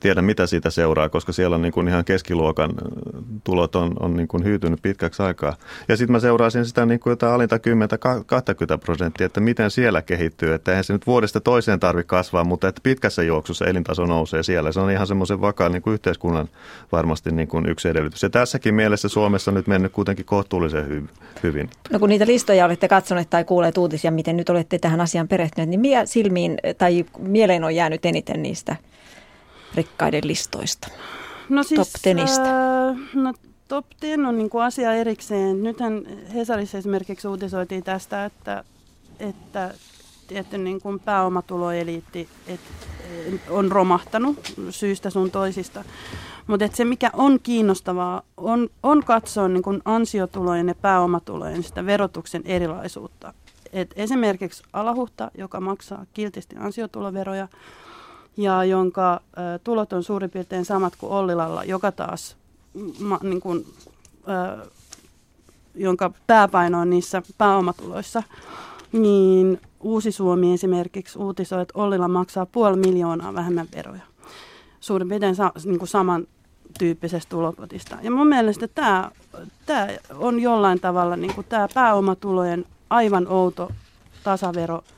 tiedä, 0.00 0.22
mitä 0.22 0.46
siitä 0.46 0.70
seuraa, 0.70 1.08
koska 1.08 1.32
siellä 1.32 1.54
on 1.54 1.62
niin 1.62 1.72
kuin 1.72 1.88
ihan 1.88 2.04
keskiluokan 2.04 2.70
eh, 2.70 3.22
tulot 3.44 3.76
on, 3.76 3.92
on 4.00 4.16
niin 4.16 4.28
kuin 4.28 4.44
hyytynyt 4.44 4.82
pitkäksi 4.82 5.22
aikaa. 5.22 5.56
Ja 5.88 5.96
sitten 5.96 6.12
mä 6.12 6.20
seuraisin 6.20 6.66
sitä 6.66 6.86
niin 6.86 7.00
kuin 7.00 7.10
jotain 7.10 7.32
alinta 7.32 7.56
10-20 7.56 7.60
prosenttia, 8.84 9.26
että 9.26 9.40
miten 9.40 9.70
siellä 9.70 10.02
kehittyy. 10.02 10.54
Että 10.54 10.70
eihän 10.70 10.84
se 10.84 10.92
nyt 10.92 11.06
vuodesta 11.06 11.40
toiseen 11.40 11.80
tarvitse 11.80 12.06
kasvaa, 12.06 12.44
mutta 12.44 12.68
että 12.68 12.80
pitkässä 12.82 13.22
juoksussa 13.22 13.64
elintaso 13.64 14.06
nousee 14.06 14.42
siellä. 14.42 14.72
Se 14.72 14.80
on 14.80 14.90
ihan 14.90 15.06
semmoisen 15.06 15.40
vakaan 15.40 15.72
niin 15.72 15.82
kuin 15.82 15.94
yhteiskunnan 15.94 16.48
varmasti 16.92 17.30
niin 17.30 17.48
kuin 17.48 17.66
yksi 17.66 17.88
edellytys. 17.88 18.22
Ja 18.22 18.30
tässäkin 18.30 18.74
mielessä 18.74 19.08
Suomessa 19.08 19.50
on 19.50 19.54
nyt 19.54 19.66
mennyt 19.66 19.92
kuitenkin 19.92 20.24
kohtuullisen 20.24 20.84
hy- 20.84 21.22
hyvin. 21.42 21.70
No 21.90 21.98
kun 21.98 22.08
niitä 22.08 22.26
listoja 22.26 22.64
olette 22.64 22.88
katsoneet 22.88 23.30
tai 23.30 23.44
kuulleet 23.44 23.78
uutisia, 23.78 24.10
miten 24.10 24.36
nyt 24.36 24.48
olette 24.48 24.78
tähän 24.78 25.00
asiaan 25.00 25.28
perehtyneet, 25.28 25.68
niin 25.68 25.80
mikä 25.80 26.06
silmiin 26.06 26.58
tai 26.78 27.04
mieleen 27.18 27.64
on 27.64 27.74
jäänyt 27.74 28.06
eniten 28.06 28.42
niistä– 28.42 28.76
rikkaiden 29.74 30.22
listoista? 30.24 30.88
No 31.48 31.62
siis, 31.62 31.78
top 31.78 32.02
tenistä. 32.02 32.88
Äh, 32.88 32.96
no 33.14 33.34
top 33.68 33.86
ten 34.00 34.26
on 34.26 34.38
niin 34.38 34.50
kuin 34.50 34.64
asia 34.64 34.94
erikseen. 34.94 35.62
Nythän 35.62 36.02
Hesarissa 36.34 36.78
esimerkiksi 36.78 37.28
uutisoitiin 37.28 37.84
tästä, 37.84 38.24
että, 38.24 38.64
että 39.18 39.74
tietty 40.26 40.58
niin 40.58 40.80
kuin 40.80 41.00
pääomatuloeliitti 41.00 42.28
et, 42.46 42.60
on 43.50 43.72
romahtanut 43.72 44.54
syystä 44.70 45.10
sun 45.10 45.30
toisista. 45.30 45.84
Mutta 46.46 46.68
se, 46.74 46.84
mikä 46.84 47.10
on 47.12 47.40
kiinnostavaa, 47.42 48.22
on, 48.36 48.68
on 48.82 49.04
katsoa 49.04 49.48
niin 49.48 49.62
kuin 49.62 49.82
ansiotulojen 49.84 50.68
ja 50.68 50.74
pääomatulojen 50.74 51.62
sitä 51.62 51.86
verotuksen 51.86 52.42
erilaisuutta. 52.44 53.34
Et 53.72 53.94
esimerkiksi 53.96 54.62
alahuhta, 54.72 55.30
joka 55.38 55.60
maksaa 55.60 56.06
kiltisti 56.14 56.56
ansiotuloveroja, 56.58 57.48
ja 58.36 58.64
jonka 58.64 59.20
tulot 59.64 59.92
on 59.92 60.02
suurin 60.02 60.30
piirtein 60.30 60.64
samat 60.64 60.96
kuin 60.96 61.12
Ollilalla, 61.12 61.64
joka 61.64 61.92
taas, 61.92 62.36
ma, 62.98 63.20
niin 63.22 63.40
kuin, 63.40 63.66
ä, 64.28 64.66
jonka 65.74 66.12
pääpaino 66.26 66.80
on 66.80 66.90
niissä 66.90 67.22
pääomatuloissa, 67.38 68.22
niin 68.92 69.60
Uusi 69.80 70.12
Suomi 70.12 70.52
esimerkiksi 70.52 71.18
uutisoi, 71.18 71.62
että 71.62 71.78
Ollila 71.78 72.08
maksaa 72.08 72.46
puoli 72.46 72.76
miljoonaa 72.76 73.34
vähemmän 73.34 73.68
veroja. 73.76 74.02
Suurin 74.80 75.08
piirtein 75.08 75.36
sa, 75.36 75.52
niin 75.64 75.78
kuin 75.78 75.88
saman 75.88 76.26
tyyppisestä 76.78 77.30
tulopotista. 77.30 77.96
Ja 78.02 78.10
mun 78.10 78.26
mielestä 78.26 78.68
tämä, 78.68 79.10
tämä 79.66 79.88
on 80.14 80.40
jollain 80.40 80.80
tavalla 80.80 81.16
niin 81.16 81.34
kuin 81.34 81.46
tämä 81.48 81.68
pääomatulojen 81.74 82.66
aivan 82.90 83.28
outo 83.28 83.70
tasavero– 84.24 84.84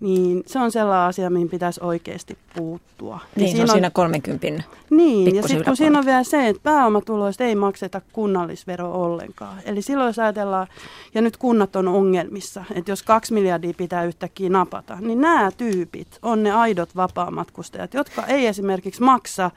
niin 0.00 0.42
se 0.46 0.58
on 0.58 0.72
sellainen 0.72 1.08
asia, 1.08 1.30
mihin 1.30 1.48
pitäisi 1.48 1.80
oikeasti 1.82 2.38
puuttua. 2.56 3.20
Niin, 3.36 3.44
ja 3.44 3.50
siinä 3.50 3.62
on 3.62 3.68
siinä 3.68 3.90
30 3.90 4.46
Niin, 4.90 5.36
ja 5.36 5.42
sitten 5.42 5.64
kun 5.64 5.76
siinä 5.76 5.98
on 5.98 6.06
vielä 6.06 6.24
se, 6.24 6.48
että 6.48 6.62
pääomatuloista 6.62 7.44
ei 7.44 7.54
makseta 7.54 8.00
kunnallisvero 8.12 8.92
ollenkaan. 8.92 9.58
Eli 9.64 9.82
silloin 9.82 10.08
jos 10.08 10.18
ajatellaan, 10.18 10.66
ja 11.14 11.22
nyt 11.22 11.36
kunnat 11.36 11.76
on 11.76 11.88
ongelmissa, 11.88 12.64
että 12.74 12.90
jos 12.90 13.02
kaksi 13.02 13.34
miljardia 13.34 13.74
pitää 13.76 14.04
yhtäkkiä 14.04 14.48
napata, 14.48 14.96
niin 15.00 15.20
nämä 15.20 15.50
tyypit 15.56 16.18
on 16.22 16.42
ne 16.42 16.52
aidot 16.52 16.96
vapaamatkustajat, 16.96 17.94
jotka 17.94 18.26
ei 18.26 18.46
esimerkiksi 18.46 19.02
maksa 19.02 19.50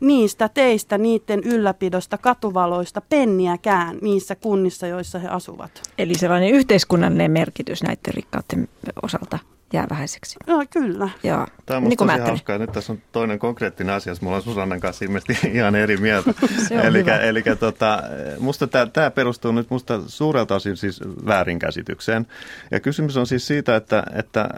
niistä 0.00 0.48
teistä, 0.48 0.98
niiden 0.98 1.40
ylläpidosta, 1.44 2.18
katuvaloista 2.18 3.00
penniäkään 3.00 3.98
niissä 4.02 4.34
kunnissa, 4.34 4.86
joissa 4.86 5.18
he 5.18 5.28
asuvat. 5.28 5.82
Eli 5.98 6.14
sellainen 6.14 6.50
yhteiskunnallinen 6.50 7.30
merkitys 7.30 7.82
näiden 7.82 8.14
rikkaiden 8.14 8.68
osalta 9.02 9.38
jää 9.72 9.86
vähäiseksi. 9.90 10.36
No, 10.46 10.64
kyllä. 10.70 11.08
Joo. 11.22 11.46
Tämä 11.66 11.78
on 11.78 11.84
niin 11.84 11.96
tosi 11.96 12.18
hauskaa. 12.18 12.58
Nyt 12.58 12.72
tässä 12.72 12.92
on 12.92 13.02
toinen 13.12 13.38
konkreettinen 13.38 13.94
asia, 13.94 14.14
mulla 14.20 14.36
on 14.36 14.42
Susannan 14.42 14.80
kanssa 14.80 15.04
ilmeisesti 15.04 15.48
ihan 15.58 15.74
eri 15.74 15.96
mieltä. 15.96 16.34
eli 16.82 17.04
eli 17.22 17.42
tota, 17.60 18.02
musta 18.38 18.66
tämä, 18.66 18.86
tämä 18.86 19.10
perustuu 19.10 19.52
nyt 19.52 19.70
musta 19.70 20.00
suurelta 20.06 20.54
osin 20.54 20.76
siis 20.76 21.00
väärinkäsitykseen. 21.26 22.26
Ja 22.70 22.80
kysymys 22.80 23.16
on 23.16 23.26
siis 23.26 23.46
siitä, 23.46 23.76
että, 23.76 24.04
että 24.14 24.48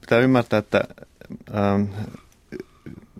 pitää 0.00 0.18
ymmärtää, 0.18 0.58
että 0.58 0.80
ähm, 1.54 1.82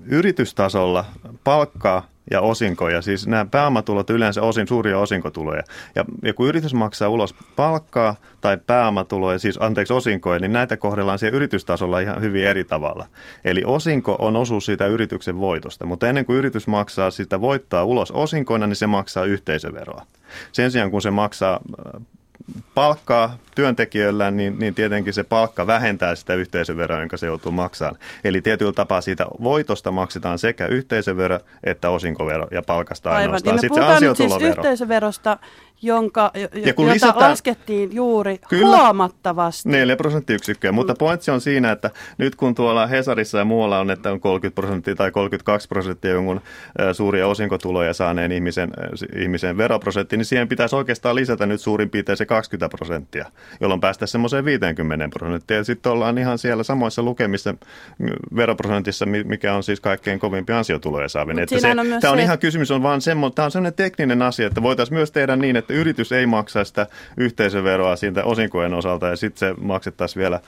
yritystasolla 0.07 1.05
palkkaa 1.45 2.07
ja 2.31 2.41
osinkoja. 2.41 3.03
Siis 3.03 3.27
nämä 3.27 3.47
pääomatulot 3.51 4.11
yleensä 4.11 4.43
osin 4.43 4.69
suuria 4.69 4.99
osinkotuloja. 4.99 5.63
Ja, 5.95 6.05
ja 6.23 6.35
kun 6.35 6.49
yritys 6.49 6.75
maksaa 6.75 7.09
ulos 7.09 7.35
palkkaa 7.57 8.17
tai 8.41 8.59
pääomatuloja, 8.67 9.39
siis 9.39 9.59
anteeksi 9.61 9.93
osinkoja, 9.93 10.39
niin 10.39 10.53
näitä 10.53 10.77
kohdellaan 10.77 11.19
siellä 11.19 11.37
yritystasolla 11.37 12.01
ihan 12.01 12.21
hyvin 12.21 12.45
eri 12.45 12.65
tavalla. 12.65 13.07
Eli 13.45 13.63
osinko 13.67 14.17
on 14.19 14.37
osuus 14.37 14.67
siitä 14.67 14.87
yrityksen 14.87 15.41
voitosta, 15.41 15.87
mutta 15.87 16.09
ennen 16.09 16.25
kuin 16.25 16.39
yritys 16.39 16.67
maksaa 16.67 17.11
sitä 17.11 17.41
voittaa 17.41 17.85
ulos 17.85 18.11
osinkoina, 18.11 18.67
niin 18.67 18.77
se 18.77 18.87
maksaa 18.87 19.25
yhteisöveroa. 19.25 20.07
Sen 20.53 20.71
sijaan 20.71 20.91
kun 20.91 21.03
se 21.03 21.11
maksaa 21.11 21.61
palkkaa 22.75 23.37
työntekijöillä, 23.55 24.31
niin, 24.31 24.59
niin 24.59 24.75
tietenkin 24.75 25.15
se 25.15 25.25
palkka 25.25 25.67
vähentää 25.67 26.15
sitä 26.15 26.35
yhteisöveroa, 26.35 27.01
jonka 27.01 27.17
se 27.17 27.27
joutuu 27.27 27.53
maksamaan. 27.53 27.99
Eli 28.25 28.43
tietyllä 28.43 28.73
tapaa 28.73 29.01
siitä 29.01 29.27
voitosta 29.43 29.91
maksetaan 29.91 30.39
sekä 30.39 30.67
yhteisövero 30.67 31.39
että 31.65 31.91
osinkovero 31.91 32.47
ja 32.51 32.63
palkasta 32.63 33.11
Aivan. 33.11 33.23
ainoastaan. 33.23 33.51
Ja 33.51 33.55
me 33.55 33.61
Sitten 33.61 33.99
se 33.99 34.07
nyt 34.07 34.17
siis 34.17 34.43
yhteisöverosta, 34.43 35.39
jonka, 35.83 36.31
ja 36.35 36.49
jota 36.55 36.87
lisätään, 36.87 37.31
laskettiin 37.31 37.95
juuri 37.95 38.39
kyllä, 38.49 38.77
huomattavasti. 38.77 39.69
4 39.69 39.97
prosenttiyksikköä, 39.97 40.73
mutta 40.73 40.95
pointsi 40.99 41.31
on 41.31 41.41
siinä, 41.41 41.73
että 41.73 41.91
nyt 42.19 42.37
kun 42.37 42.55
tuolla 42.55 42.87
Hesarissa 42.87 43.39
ja 43.39 43.45
muualla 43.45 43.79
on, 43.79 43.91
että 43.91 44.13
on 44.13 44.21
30 44.21 44.55
prosenttia 44.55 44.95
tai 44.95 45.11
32 45.11 45.69
prosenttia 45.69 46.11
jonkun 46.11 46.41
suuria 46.93 47.27
osinkotuloja 47.27 47.95
saaneen 47.95 48.33
ihmisen, 48.33 48.71
ihmisen 49.17 49.57
veroprosentti, 49.57 50.17
niin 50.17 50.25
siihen 50.25 50.49
pitäisi 50.49 50.77
oikeastaan 50.77 51.17
lisätä 51.17 51.47
nyt 51.47 51.61
suurin 51.61 51.91
piirtein 51.91 52.17
se 52.17 52.27
20 52.27 52.77
prosenttia, 52.77 53.27
jolloin 53.61 53.81
päästä 53.81 54.07
semmoiseen 54.07 54.45
50 54.45 55.09
prosenttia. 55.19 55.57
Ja 55.57 55.65
sitten 55.65 55.93
ollaan 55.93 56.19
ihan 56.19 56.39
siellä 56.39 56.63
samoissa 56.63 57.03
lukemissa 57.03 57.55
veroprosentissa, 58.37 59.07
mikä 59.07 59.55
on 59.55 59.63
siis 59.63 59.81
kaikkein 59.81 60.19
kovimpia 60.19 60.59
ansiotuloja 60.59 61.09
on 61.21 62.01
tämä 62.01 62.13
on 62.13 62.19
se... 62.19 62.23
ihan 62.23 62.39
kysymys, 62.39 62.71
on 62.71 62.83
vaan 62.83 63.01
semmo, 63.01 63.31
tämä 63.31 63.45
on 63.45 63.51
sellainen 63.51 63.75
tekninen 63.75 64.23
asia, 64.23 64.47
että 64.47 64.63
voitaisiin 64.63 64.95
myös 64.95 65.11
tehdä 65.11 65.37
niin, 65.37 65.57
että 65.57 65.70
yritys 65.73 66.13
ei 66.13 66.27
maksa 66.27 66.65
sitä 66.65 66.87
yhteisöveroa 67.17 67.97
siitä 67.97 68.25
osinkojen 68.25 68.75
osalta 68.75 69.07
ja 69.07 69.17
sitten 69.17 69.39
se 69.39 69.63
maksettaisiin 69.63 70.21
vielä 70.21 70.41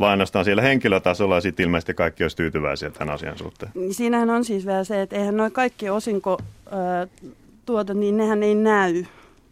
vain 0.00 0.10
ainoastaan 0.10 0.44
siellä 0.44 0.62
henkilötasolla 0.62 1.34
ja 1.34 1.40
sitten 1.40 1.64
ilmeisesti 1.64 1.94
kaikki 1.94 2.24
olisi 2.24 2.36
tyytyväisiä 2.36 2.90
tämän 2.90 3.14
asian 3.14 3.38
suhteen. 3.38 3.72
Siinähän 3.90 4.30
on 4.30 4.44
siis 4.44 4.66
vielä 4.66 4.84
se, 4.84 5.02
että 5.02 5.16
eihän 5.16 5.36
noin 5.36 5.52
kaikki 5.52 5.90
osinko 5.90 6.38
tuota, 7.66 7.94
niin 7.94 8.16
nehän 8.16 8.42
ei 8.42 8.54
näy 8.54 9.04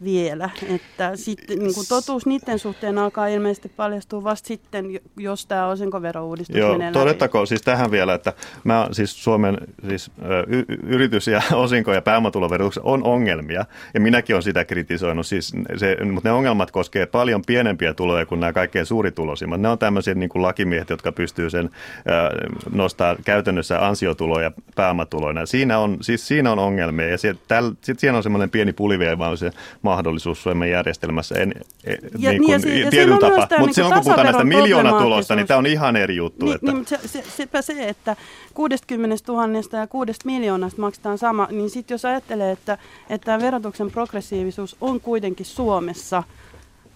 vielä. 0.03 0.49
Että 0.67 1.15
sitten 1.15 1.59
niin 1.59 1.73
kuin 1.73 1.87
totuus 1.89 2.25
niiden 2.25 2.59
suhteen 2.59 2.97
alkaa 2.97 3.27
ilmeisesti 3.27 3.69
paljastua 3.69 4.23
vasta 4.23 4.47
sitten, 4.47 4.85
jos 5.17 5.45
tämä 5.45 5.67
osinkoverouudistus 5.67 6.55
Joo, 6.55 6.71
menee 6.71 6.91
todettakoon 6.91 7.47
siis 7.47 7.61
tähän 7.61 7.91
vielä, 7.91 8.13
että 8.13 8.33
mä, 8.63 8.87
siis 8.91 9.23
Suomen 9.23 9.57
siis, 9.87 10.11
y- 10.47 10.65
yritys- 10.83 11.27
ja 11.27 11.41
osinko- 11.65 11.93
ja 11.93 12.01
pääomatuloverotuksessa 12.01 12.89
on 12.89 13.03
ongelmia, 13.03 13.65
ja 13.93 13.99
minäkin 13.99 14.35
olen 14.35 14.43
sitä 14.43 14.65
kritisoinut, 14.65 15.27
siis 15.27 15.53
se, 15.77 15.97
mutta 16.11 16.29
ne 16.29 16.33
ongelmat 16.33 16.71
koskee 16.71 17.05
paljon 17.05 17.41
pienempiä 17.47 17.93
tuloja 17.93 18.25
kuin 18.25 18.39
nämä 18.39 18.53
kaikkein 18.53 18.85
suurituloisimmat. 18.85 19.61
Ne 19.61 19.69
on 19.69 19.79
tämmöisiä 19.79 20.13
niin 20.13 20.29
kuin 20.29 20.41
lakimiehet, 20.41 20.89
jotka 20.89 21.11
pystyy 21.11 21.49
sen 21.49 21.65
äh, 21.65 22.51
nostaa 22.73 23.15
käytännössä 23.25 23.87
ansiotuloja 23.87 24.51
pääomatuloina. 24.75 25.45
Siinä 25.45 25.79
on, 25.79 25.97
siis 26.01 26.27
siinä 26.27 26.51
on 26.51 26.59
ongelmia, 26.59 27.07
ja 27.07 27.17
sitten 27.17 27.77
siinä 27.97 28.17
on 28.17 28.23
semmoinen 28.23 28.49
pieni 28.49 28.73
vaan 29.17 29.37
se 29.37 29.51
mahdollisuus 29.89 30.43
Suomen 30.43 30.71
järjestelmässä 30.71 31.35
en, 31.35 31.53
en, 31.83 31.97
ja, 32.17 32.29
niin 32.29 32.43
kuin, 32.43 32.61
niin, 32.61 32.81
ja, 32.81 32.89
tietyllä 32.89 33.17
tapaa. 33.17 33.37
Mutta 33.39 33.57
niin 33.57 33.73
silloin 33.73 33.93
kun 33.93 34.03
puhutaan 34.03 34.25
näistä 34.25 34.43
miljoonatulosta, 34.43 35.35
niin 35.35 35.47
tämä 35.47 35.57
on 35.57 35.65
ihan 35.65 35.95
eri 35.95 36.15
juttu. 36.15 36.45
Niin, 36.45 36.55
että... 36.55 36.71
niin, 36.71 36.85
se, 36.85 36.99
se, 37.05 37.23
sepä 37.37 37.61
se, 37.61 37.89
että 37.89 38.15
60 38.53 39.15
000 39.27 39.79
ja 39.79 39.87
6 39.87 40.11
miljoonasta 40.25 40.81
maksetaan 40.81 41.17
sama, 41.17 41.47
niin 41.51 41.69
sitten 41.69 41.95
jos 41.95 42.05
ajattelee, 42.05 42.51
että, 42.51 42.77
että 43.09 43.39
verotuksen 43.39 43.91
progressiivisuus 43.91 44.77
on 44.81 45.01
kuitenkin 45.01 45.45
Suomessa 45.45 46.23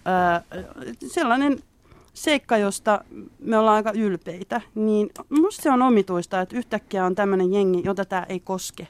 ää, 0.04 0.42
sellainen 1.06 1.58
seikka, 2.14 2.56
josta 2.56 3.04
me 3.38 3.58
ollaan 3.58 3.76
aika 3.76 3.92
ylpeitä, 3.94 4.60
niin 4.74 5.10
minusta 5.28 5.62
se 5.62 5.70
on 5.70 5.82
omituista, 5.82 6.40
että 6.40 6.56
yhtäkkiä 6.56 7.04
on 7.04 7.14
tämmöinen 7.14 7.52
jengi, 7.52 7.82
jota 7.84 8.04
tämä 8.04 8.26
ei 8.28 8.40
koske. 8.40 8.86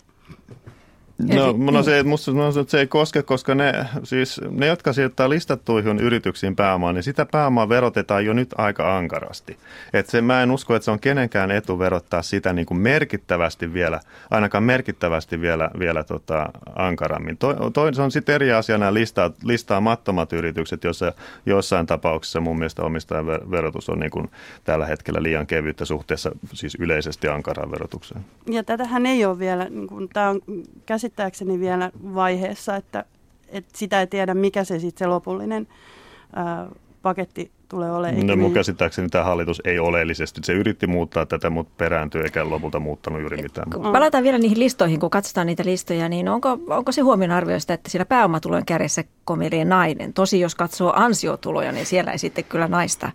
No, 1.18 1.72
no 1.72 1.83
se, 1.83 2.03
musta 2.03 2.33
no, 2.33 2.53
se 2.66 2.79
ei 2.79 2.87
koske, 2.87 3.22
koska 3.22 3.55
ne, 3.55 3.87
siis 4.03 4.40
ne, 4.50 4.66
jotka 4.66 4.92
sijoittaa 4.92 5.29
listattuihin 5.29 5.98
yrityksiin 5.98 6.57
pääomaa, 6.57 6.92
niin 6.92 7.03
sitä 7.03 7.27
pääomaa 7.27 7.68
verotetaan 7.68 8.27
jo 8.27 8.33
nyt 8.33 8.55
aika 8.59 8.96
ankarasti. 8.96 9.57
Et 9.92 10.07
se, 10.07 10.20
mä 10.20 10.42
en 10.42 10.50
usko, 10.50 10.74
että 10.74 10.85
se 10.85 10.90
on 10.90 11.00
kenenkään 11.00 11.50
etu 11.50 11.79
verottaa 11.79 12.22
sitä 12.22 12.53
niin 12.53 12.66
kuin 12.66 12.79
merkittävästi 12.79 13.72
vielä, 13.72 14.00
ainakaan 14.31 14.64
merkittävästi 14.64 15.40
vielä, 15.40 15.70
vielä 15.79 16.05
tota, 16.05 16.48
ankarammin. 16.77 17.37
To, 17.37 17.70
to, 17.70 17.92
se 17.92 18.03
on 18.03 18.11
sitten 18.11 18.35
eri 18.35 18.53
asia 18.53 18.79
nämä 18.79 18.94
listaa, 18.94 19.31
listaamattomat 19.44 20.33
yritykset, 20.33 20.85
joissa 20.85 21.12
jossain 21.46 21.87
tapauksessa 21.87 22.40
mun 22.40 22.59
mielestä 22.59 22.83
omistajan 22.83 23.27
verotus 23.27 23.88
on 23.88 23.98
niin 23.98 24.11
kuin 24.11 24.31
tällä 24.64 24.87
hetkellä 24.87 25.22
liian 25.22 25.46
kevyttä 25.46 25.85
suhteessa 25.85 26.31
siis 26.53 26.77
yleisesti 26.81 27.29
ankaraan 27.29 27.70
verotukseen. 27.70 28.24
Ja 28.50 28.64
tätähän 28.64 29.07
ei 29.07 29.24
ole 29.24 29.38
vielä, 29.38 29.68
niin 29.68 29.87
kuin, 29.87 30.09
tämä 30.09 30.29
on 30.29 30.40
käs 30.87 31.04
käsittääkseni 31.05 31.61
vielä 31.61 31.90
vaiheessa, 32.14 32.77
että, 32.77 33.05
että 33.49 33.79
sitä 33.79 34.01
ei 34.01 34.07
tiedä, 34.07 34.35
mikä 34.35 34.64
se 34.64 34.79
sitten 34.79 34.99
se 34.99 35.07
lopullinen 35.07 35.69
ää, 36.37 36.67
paketti 37.03 37.51
tulee 37.69 37.93
olemaan. 37.93 38.27
No 38.27 38.37
mun 38.37 38.53
käsittääkseni 38.53 39.09
tämä 39.09 39.25
hallitus 39.25 39.62
ei 39.64 39.79
oleellisesti. 39.79 40.40
Se 40.45 40.53
yritti 40.53 40.87
muuttaa 40.87 41.27
tätä, 41.27 41.51
mutta 41.51 41.73
perääntyi 41.77 42.23
eikä 42.23 42.51
lopulta 42.51 42.81
muuttanut 42.81 43.21
juuri 43.21 43.43
mitään. 43.43 43.71
Palataan 43.71 44.25
vielä 44.25 44.38
niihin 44.38 44.59
listoihin, 44.59 45.01
kun 45.01 45.11
katsotaan 45.11 45.47
niitä 45.47 45.64
listoja, 45.64 46.09
niin 46.09 46.29
onko, 46.29 46.59
onko 46.69 46.93
se 46.93 47.01
huomionarvioista, 47.01 47.73
että 47.73 47.90
siellä 47.90 48.05
pääomatulojen 48.05 48.67
kärjessä 48.67 49.05
komelee 49.25 49.64
nainen? 49.64 50.12
Tosi 50.12 50.40
jos 50.40 50.55
katsoo 50.55 50.93
ansiotuloja, 50.97 51.73
niin 51.73 51.87
siellä 51.87 52.12
ei 52.12 52.19
sitten 52.19 52.45
kyllä 52.45 52.69
naista 52.69 53.12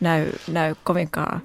näy, 0.00 0.32
näy 0.48 0.74
kovinkaan 0.84 1.42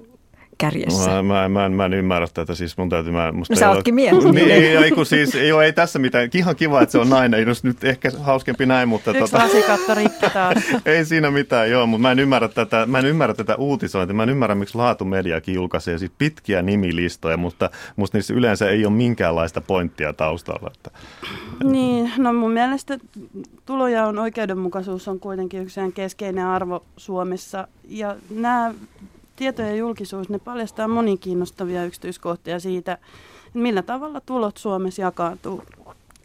kärjessä. 0.58 1.10
Mä, 1.10 1.24
mä, 1.24 1.50
mä, 1.50 1.66
en, 1.66 1.72
mä 1.72 1.86
en 1.86 1.94
ymmärrä 1.94 2.28
tätä, 2.34 2.56
siis 2.56 2.78
mun 2.78 2.90
täytyy... 2.90 3.12
Mä, 3.12 3.32
musta 3.32 3.54
no 3.54 3.60
sä 3.60 3.70
ootkin 3.70 3.96
mies. 3.96 4.16
Niin, 4.38 4.52
ei, 4.52 4.76
ei, 4.78 4.92
kun 4.92 5.06
siis, 5.06 5.36
joo, 5.36 5.62
ei 5.62 5.74
tässä 5.74 6.00
mitään. 6.00 6.30
Ihan 6.34 6.56
kiva, 6.56 6.82
että 6.82 6.92
se 6.92 6.98
on 6.98 7.10
nainen. 7.10 7.40
Ei 7.40 7.46
nyt 7.64 7.84
ehkä 7.84 8.12
hauskempi 8.20 8.66
näin, 8.66 8.90
mutta... 8.90 9.12
Yksi 9.12 9.22
tota, 9.22 9.38
lasikatto 9.38 9.96
rikki 9.96 10.30
taas. 10.34 10.58
ei 10.86 11.06
siinä 11.06 11.32
mitään, 11.32 11.72
joo, 11.72 11.88
mutta 11.88 12.02
mä 12.02 12.12
en 12.12 12.20
ymmärrä 12.20 12.48
tätä, 12.48 12.86
mä 12.86 13.00
en 13.00 13.06
ymmärrä 13.06 13.34
tätä 13.34 13.56
uutisointia. 13.56 14.16
Mä 14.16 14.24
en 14.24 14.30
ymmärrä, 14.30 14.56
miksi 14.56 14.78
laatumediakin 14.78 15.56
julkaisee 15.56 15.98
sit 15.98 16.12
pitkiä 16.18 16.62
nimilistoja, 16.62 17.38
mutta 17.38 17.70
musta 17.96 18.18
niissä 18.18 18.34
yleensä 18.34 18.70
ei 18.70 18.86
ole 18.86 18.94
minkäänlaista 18.94 19.62
pointtia 19.62 20.14
taustalla. 20.14 20.72
Että, 20.76 20.92
niin, 21.64 22.12
no 22.18 22.34
mun 22.34 22.52
mielestä 22.52 22.98
tuloja 23.66 24.06
on 24.06 24.20
oikeudenmukaisuus 24.20 25.08
on 25.08 25.20
kuitenkin 25.20 25.62
yksi 25.62 25.80
keskeinen 25.94 26.46
arvo 26.46 26.84
Suomessa. 26.98 27.68
Ja 27.90 28.16
nämä 28.30 28.74
tietojen 29.38 29.78
julkisuus, 29.78 30.30
ne 30.30 30.40
paljastaa 30.40 30.88
moni 30.88 31.18
kiinnostavia 31.18 31.86
yksityiskohtia 31.86 32.60
siitä, 32.60 32.98
millä 33.54 33.82
tavalla 33.82 34.22
tulot 34.22 34.58
Suomessa 34.58 35.02
jakautuu. 35.02 35.64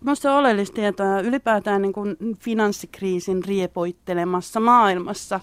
Minusta 0.01 0.33
on 0.33 0.39
oleellista 0.39 0.75
tietoa 0.75 1.21
ylipäätään 1.21 1.83
niin 1.83 1.93
kuin 1.93 2.17
finanssikriisin 2.39 3.45
riepoittelemassa 3.45 4.61
maailmassa. 4.61 5.41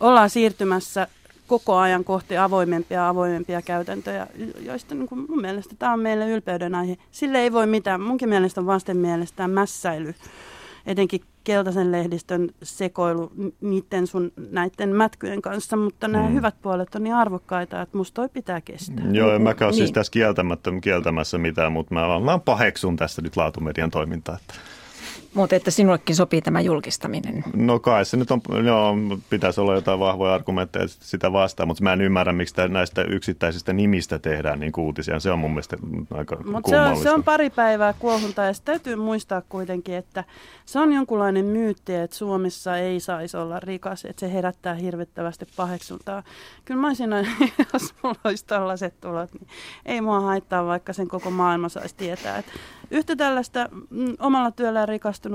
Ollaan 0.00 0.30
siirtymässä 0.30 1.08
koko 1.46 1.76
ajan 1.76 2.04
kohti 2.04 2.36
avoimempia 2.36 3.08
avoimempia 3.08 3.62
käytäntöjä, 3.62 4.26
joista 4.60 4.94
niin 4.94 5.08
kuin 5.08 5.26
mun 5.28 5.40
mielestä 5.40 5.74
tämä 5.78 5.92
on 5.92 6.00
meille 6.00 6.30
ylpeyden 6.30 6.74
aihe. 6.74 6.96
Sille 7.10 7.38
ei 7.38 7.52
voi 7.52 7.66
mitään. 7.66 8.00
Munkin 8.00 8.28
mielestä 8.28 8.66
vasten 8.66 8.96
mielestä 8.96 9.48
mässäily 9.48 10.14
etenkin 10.86 11.20
keltaisen 11.48 11.92
lehdistön 11.92 12.48
sekoilu 12.62 13.32
niiden 13.60 14.06
sun 14.06 14.32
näiden 14.50 14.96
mätkyjen 14.96 15.42
kanssa, 15.42 15.76
mutta 15.76 16.08
nämä 16.08 16.28
mm. 16.28 16.34
hyvät 16.34 16.54
puolet 16.62 16.94
on 16.94 17.04
niin 17.04 17.14
arvokkaita, 17.14 17.82
että 17.82 17.96
musta 17.96 18.14
toi 18.14 18.28
pitää 18.28 18.60
kestää. 18.60 19.04
Joo, 19.12 19.34
en 19.34 19.42
mäkään 19.42 19.70
niin. 19.70 19.76
siis 19.76 19.92
tässä 19.92 20.10
kieltämättä, 20.10 20.70
kieltämässä 20.82 21.38
mitään, 21.38 21.72
mutta 21.72 21.94
mä 21.94 22.08
vaan, 22.08 22.22
mä 22.22 22.38
paheksun 22.38 22.96
tässä 22.96 23.22
nyt 23.22 23.36
laatumedian 23.36 23.90
toimintaa. 23.90 24.36
Että. 24.36 24.54
Mutta 25.38 25.56
että 25.56 25.70
sinullekin 25.70 26.16
sopii 26.16 26.42
tämä 26.42 26.60
julkistaminen. 26.60 27.44
No 27.56 27.78
kai 27.78 28.04
se 28.04 28.16
nyt 28.16 28.30
on, 28.30 28.40
joo, 28.64 28.94
pitäisi 29.30 29.60
olla 29.60 29.74
jotain 29.74 30.00
vahvoja 30.00 30.34
argumentteja 30.34 30.88
sitä 30.88 31.32
vastaan, 31.32 31.66
mutta 31.68 31.82
mä 31.82 31.92
en 31.92 32.00
ymmärrä, 32.00 32.32
miksi 32.32 32.54
näistä 32.68 33.02
yksittäisistä 33.02 33.72
nimistä 33.72 34.18
tehdään 34.18 34.60
niin 34.60 34.72
uutisia. 34.76 35.20
Se 35.20 35.30
on 35.30 35.38
mun 35.38 35.50
mielestä 35.50 35.76
aika 36.14 36.36
Mutta 36.44 36.70
se 36.70 36.80
on, 36.80 36.96
se 36.96 37.10
on 37.10 37.24
pari 37.24 37.50
päivää 37.50 37.92
kuohunta 37.98 38.42
ja 38.42 38.52
täytyy 38.64 38.96
muistaa 38.96 39.42
kuitenkin, 39.48 39.94
että 39.94 40.24
se 40.64 40.78
on 40.78 40.92
jonkunlainen 40.92 41.44
myytti, 41.44 41.94
että 41.94 42.16
Suomessa 42.16 42.76
ei 42.76 43.00
saisi 43.00 43.36
olla 43.36 43.60
rikas, 43.60 44.04
että 44.04 44.20
se 44.20 44.32
herättää 44.32 44.74
hirvittävästi 44.74 45.46
paheksuntaa. 45.56 46.22
Kyllä 46.64 46.80
mä 46.80 46.86
olisin, 46.86 47.10
jos 47.72 47.94
mulla 48.02 48.18
olisi 48.24 48.46
tällaiset 48.46 49.00
tulot, 49.00 49.32
niin 49.32 49.48
ei 49.86 50.00
mua 50.00 50.20
haittaa, 50.20 50.66
vaikka 50.66 50.92
sen 50.92 51.08
koko 51.08 51.30
maailma 51.30 51.68
saisi 51.68 51.94
tietää. 51.96 52.38
Että 52.38 52.52
yhtä 52.90 53.16
tällaista 53.16 53.68
mm, 53.90 54.14
omalla 54.18 54.50
työllään 54.50 54.88
rikastunutta 54.88 55.27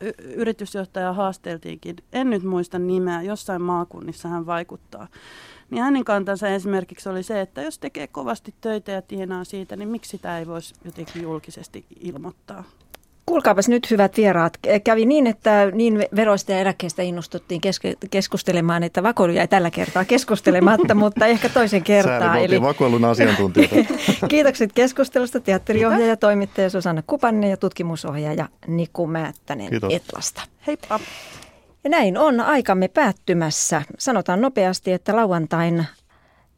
y- 0.00 0.32
yritysjohtajaa 0.34 1.12
haasteltiinkin. 1.12 1.96
En 2.12 2.30
nyt 2.30 2.42
muista 2.42 2.78
nimeä, 2.78 3.22
jossain 3.22 3.62
maakunnissa 3.62 4.28
hän 4.28 4.46
vaikuttaa. 4.46 5.08
Niin 5.70 5.82
hänen 5.82 6.04
kantansa 6.04 6.48
esimerkiksi 6.48 7.08
oli 7.08 7.22
se, 7.22 7.40
että 7.40 7.62
jos 7.62 7.78
tekee 7.78 8.06
kovasti 8.06 8.54
töitä 8.60 8.92
ja 8.92 9.02
tienaa 9.02 9.44
siitä, 9.44 9.76
niin 9.76 9.88
miksi 9.88 10.10
sitä 10.10 10.38
ei 10.38 10.46
voisi 10.46 10.74
jotenkin 10.84 11.22
julkisesti 11.22 11.86
ilmoittaa? 12.00 12.64
Kuulkaapas 13.30 13.68
nyt 13.68 13.90
hyvät 13.90 14.16
vieraat. 14.16 14.58
Kävi 14.84 15.06
niin, 15.06 15.26
että 15.26 15.70
niin 15.72 16.06
veroista 16.16 16.52
ja 16.52 16.58
eläkkeistä 16.58 17.02
innostuttiin 17.02 17.60
keskustelemaan, 18.10 18.82
että 18.82 19.02
vakoilu 19.02 19.32
jäi 19.32 19.48
tällä 19.48 19.70
kertaa 19.70 20.04
keskustelematta, 20.04 20.94
mutta 21.04 21.26
ehkä 21.26 21.48
toisen 21.48 21.82
kertaa. 21.82 22.38
Eli 22.38 22.62
vakoilun 22.62 23.04
asiantuntijoita. 23.04 23.94
Kiitokset 24.28 24.72
keskustelusta 24.72 25.40
teatteriohjaaja, 25.40 26.16
toimittaja 26.16 26.70
Susanna 26.70 27.02
Kupanne 27.06 27.48
ja 27.48 27.56
tutkimusohjaaja 27.56 28.48
Niku 28.66 29.06
Määttänen 29.06 29.70
Kiitos. 29.70 29.92
Etlasta. 29.92 30.42
Heippa. 30.66 31.00
Ja 31.84 31.90
näin 31.90 32.18
on 32.18 32.40
aikamme 32.40 32.88
päättymässä. 32.88 33.82
Sanotaan 33.98 34.40
nopeasti, 34.40 34.92
että 34.92 35.16
lauantain 35.16 35.86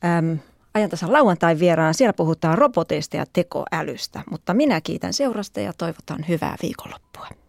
äm, 0.05 0.39
ajantasan 0.75 1.13
lauantain 1.13 1.59
vieraana. 1.59 1.93
Siellä 1.93 2.13
puhutaan 2.13 2.59
roboteista 2.59 3.17
ja 3.17 3.25
tekoälystä, 3.33 4.23
mutta 4.31 4.55
minä 4.55 4.81
kiitän 4.81 5.13
seurasta 5.13 5.61
ja 5.61 5.73
toivotan 5.79 6.25
hyvää 6.29 6.57
viikonloppua. 6.63 7.42